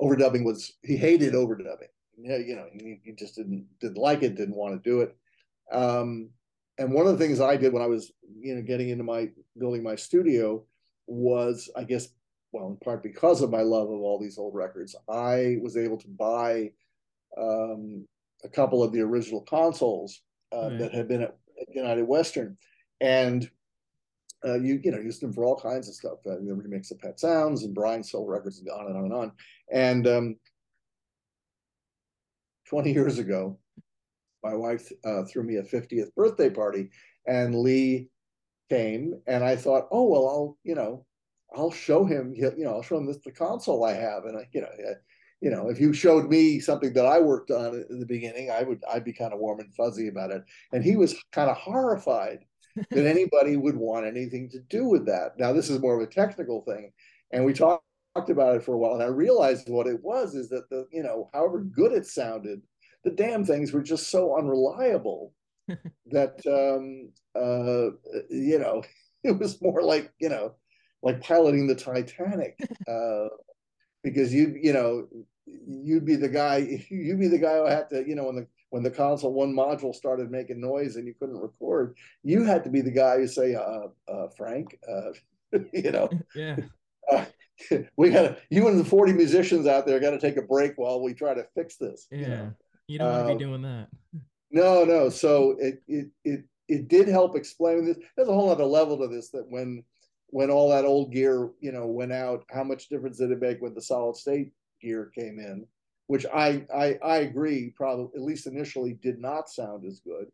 [0.00, 1.88] overdubbing was he hated overdubbing.
[2.16, 5.16] You know, he, he just didn't didn't like it, didn't want to do it.
[5.70, 6.30] Um,
[6.78, 9.28] and one of the things I did when I was you know getting into my
[9.58, 10.64] building my studio
[11.06, 12.08] was, I guess,
[12.52, 15.98] well, in part because of my love of all these old records, I was able
[15.98, 16.70] to buy
[17.36, 18.06] um,
[18.44, 20.22] a couple of the original consoles
[20.54, 20.78] uh, right.
[20.78, 21.36] that had been at
[21.68, 22.56] United Western,
[23.00, 23.48] and
[24.44, 26.18] uh, you you know used them for all kinds of stuff.
[26.26, 29.14] Uh, the remix of Pet Sounds and Brian sold records and on and on and
[29.14, 29.32] on.
[29.72, 30.36] And um,
[32.68, 33.58] twenty years ago,
[34.42, 36.90] my wife uh, threw me a 50th birthday party,
[37.26, 38.08] and Lee
[38.70, 41.06] came, and I thought, oh well, I'll you know
[41.54, 44.48] I'll show him, you know, I'll show him this the console I have, and I,
[44.52, 44.68] you know,
[45.42, 48.62] you know, if you showed me something that I worked on in the beginning, I
[48.62, 50.44] would I'd be kind of warm and fuzzy about it.
[50.72, 52.44] And he was kind of horrified
[52.90, 55.32] that anybody would want anything to do with that.
[55.38, 56.92] Now, this is more of a technical thing,
[57.32, 57.84] and we talked
[58.14, 60.86] talked about it for a while, and I realized what it was is that the
[60.92, 62.62] you know, however good it sounded,
[63.02, 65.34] the damn things were just so unreliable
[66.06, 67.96] that um uh
[68.30, 68.82] you know
[69.24, 70.54] it was more like you know
[71.02, 72.56] like piloting the Titanic.
[72.86, 73.26] Uh,
[74.02, 75.06] because you you know
[75.66, 76.56] you'd be the guy
[76.90, 79.54] you'd be the guy who had to you know when the when the console one
[79.54, 83.26] module started making noise and you couldn't record you had to be the guy who
[83.26, 85.12] say uh, uh frank uh
[85.72, 86.08] you know?
[86.34, 86.56] Yeah.
[87.10, 87.24] Uh,
[87.96, 91.02] we got you and the 40 musicians out there got to take a break while
[91.02, 92.18] we try to fix this yeah.
[92.18, 92.52] you, know?
[92.86, 93.88] you don't want to be um, doing that.
[94.50, 95.08] no no.
[95.08, 97.98] So it it it it did help explain this.
[98.16, 99.84] There's a whole other level to this that when
[100.28, 103.60] when all that old gear you know went out how much difference did it make
[103.60, 104.52] when the solid state
[104.82, 105.66] gear came in,
[106.06, 110.26] which I, I, I agree probably at least initially did not sound as good,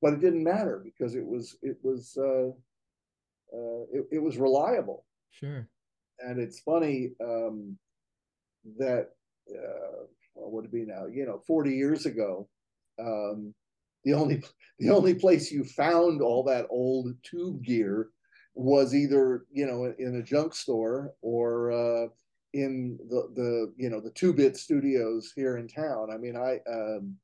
[0.00, 2.48] but it didn't matter because it was it was uh,
[3.54, 5.04] uh, it, it was reliable.
[5.30, 5.68] Sure.
[6.20, 7.76] And it's funny um,
[8.78, 9.08] that
[9.50, 10.04] uh,
[10.34, 11.06] what would it be now?
[11.06, 12.48] You know, forty years ago,
[12.98, 13.54] um,
[14.04, 14.42] the only
[14.78, 18.08] the only place you found all that old tube gear
[18.54, 22.08] was either you know in a junk store or uh,
[22.52, 26.08] in the the you know the two bit studios here in town.
[26.12, 27.16] I mean, I um,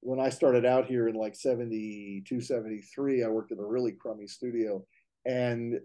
[0.00, 4.26] when I started out here in like 72, 73, I worked in a really crummy
[4.26, 4.84] studio,
[5.26, 5.80] and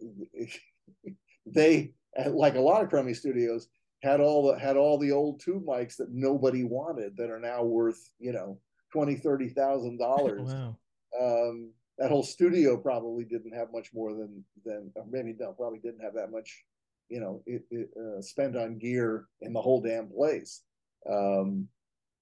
[1.46, 1.94] they
[2.28, 3.68] like a lot of crummy studios
[4.02, 7.64] had all the had all the old tube mics that nobody wanted that are now
[7.64, 8.60] worth you know
[8.92, 10.54] twenty thirty thousand dollars.
[10.54, 10.78] Wow.
[11.20, 16.04] Um, that whole studio probably didn't have much more than than maybe no probably didn't
[16.04, 16.64] have that much
[17.10, 20.62] you know it, it uh, spent on gear in the whole damn place.
[21.10, 21.68] Um,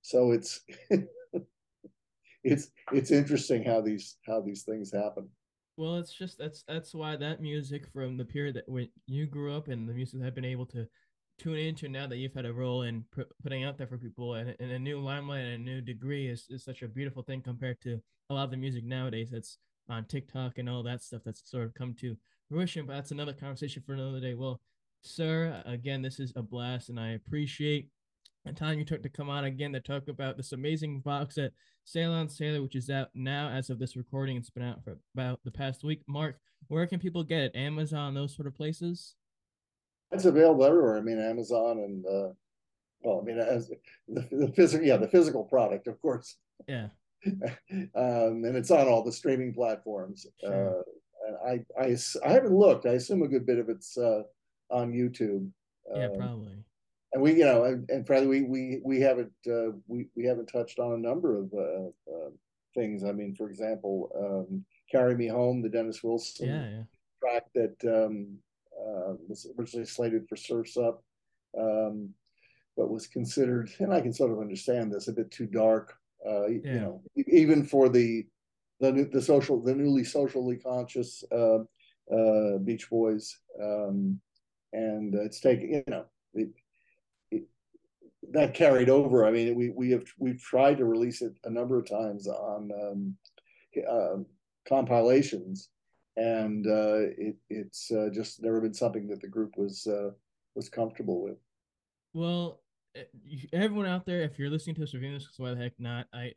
[0.01, 0.61] so it's
[2.43, 5.29] it's it's interesting how these how these things happen.
[5.75, 9.55] Well it's just that's that's why that music from the period that when you grew
[9.55, 10.87] up and the music i've been able to
[11.37, 13.03] tune into now that you've had a role in
[13.43, 16.47] putting out there for people and, and a new limelight and a new degree is,
[16.49, 20.03] is such a beautiful thing compared to a lot of the music nowadays that's on
[20.05, 22.17] tiktok and all that stuff that's sort of come to
[22.49, 24.33] fruition but that's another conversation for another day.
[24.33, 24.59] Well
[25.07, 25.61] sir.
[25.65, 27.89] Again, this is a blast, and I appreciate
[28.45, 31.51] the time you took to come on again to talk about this amazing box set,
[31.83, 34.37] Sail on Sailor, which is out now as of this recording.
[34.37, 36.01] It's been out for about the past week.
[36.07, 36.37] Mark,
[36.67, 37.55] where can people get it?
[37.55, 39.15] Amazon, those sort of places?
[40.11, 40.97] It's available everywhere.
[40.97, 42.33] I mean, Amazon and uh,
[43.01, 43.69] well, I mean, as
[44.07, 46.35] the, the physical, yeah, the physical product, of course.
[46.67, 46.87] Yeah.
[47.25, 50.25] um, and it's on all the streaming platforms.
[50.39, 50.79] Sure.
[50.79, 50.83] Uh,
[51.45, 52.85] I, I, I haven't looked.
[52.85, 54.23] I assume a good bit of it's uh,
[54.69, 55.49] on YouTube.
[55.95, 56.53] Yeah, um, probably.
[57.13, 60.47] And we, you know, and, and probably we we we haven't uh, we we haven't
[60.47, 62.29] touched on a number of uh, uh,
[62.75, 63.03] things.
[63.03, 66.83] I mean, for example, um, "Carry Me Home," the Dennis Wilson yeah, yeah.
[67.21, 68.37] track that um,
[68.77, 71.03] uh, was originally slated for Surfs Up,
[71.57, 72.09] um,
[72.75, 75.95] but was considered, and I can sort of understand this, a bit too dark.
[76.27, 76.73] Uh, yeah.
[76.73, 78.25] You know, even for the
[78.79, 81.59] the the social the newly socially conscious uh,
[82.13, 84.19] uh, Beach Boys, um,
[84.73, 86.49] and it's taken you know it,
[87.31, 87.43] it,
[88.31, 89.25] that carried over.
[89.25, 92.71] I mean, we we have we've tried to release it a number of times on
[92.71, 93.17] um,
[93.89, 94.17] uh,
[94.67, 95.69] compilations,
[96.15, 100.11] and uh, it it's uh, just never been something that the group was uh,
[100.55, 101.37] was comfortable with.
[102.13, 102.61] Well,
[102.95, 103.03] eh,
[103.53, 106.07] everyone out there, if you're listening to this review, this, why the heck not?
[106.13, 106.33] I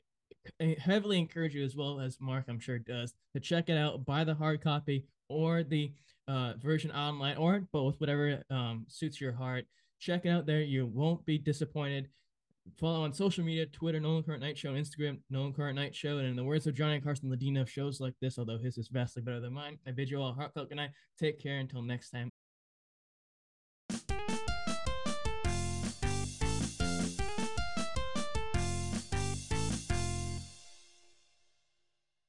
[0.79, 4.25] heavily encourage you as well as Mark, I'm sure does, to check it out, buy
[4.25, 5.93] the hard copy or the
[6.31, 9.67] uh, version online or both, whatever um, suits your heart.
[9.99, 10.61] Check it out there.
[10.63, 12.09] You won't be disappointed.
[12.79, 16.19] Follow on social media, Twitter, Nolan Carr Night Show, Instagram, Nolan Carr Night Show.
[16.19, 19.23] And in the words of Johnny Carson Ladino, shows like this, although his is vastly
[19.23, 20.91] better than mine, I bid you all a heartfelt good night.
[21.19, 22.31] Take care until next time.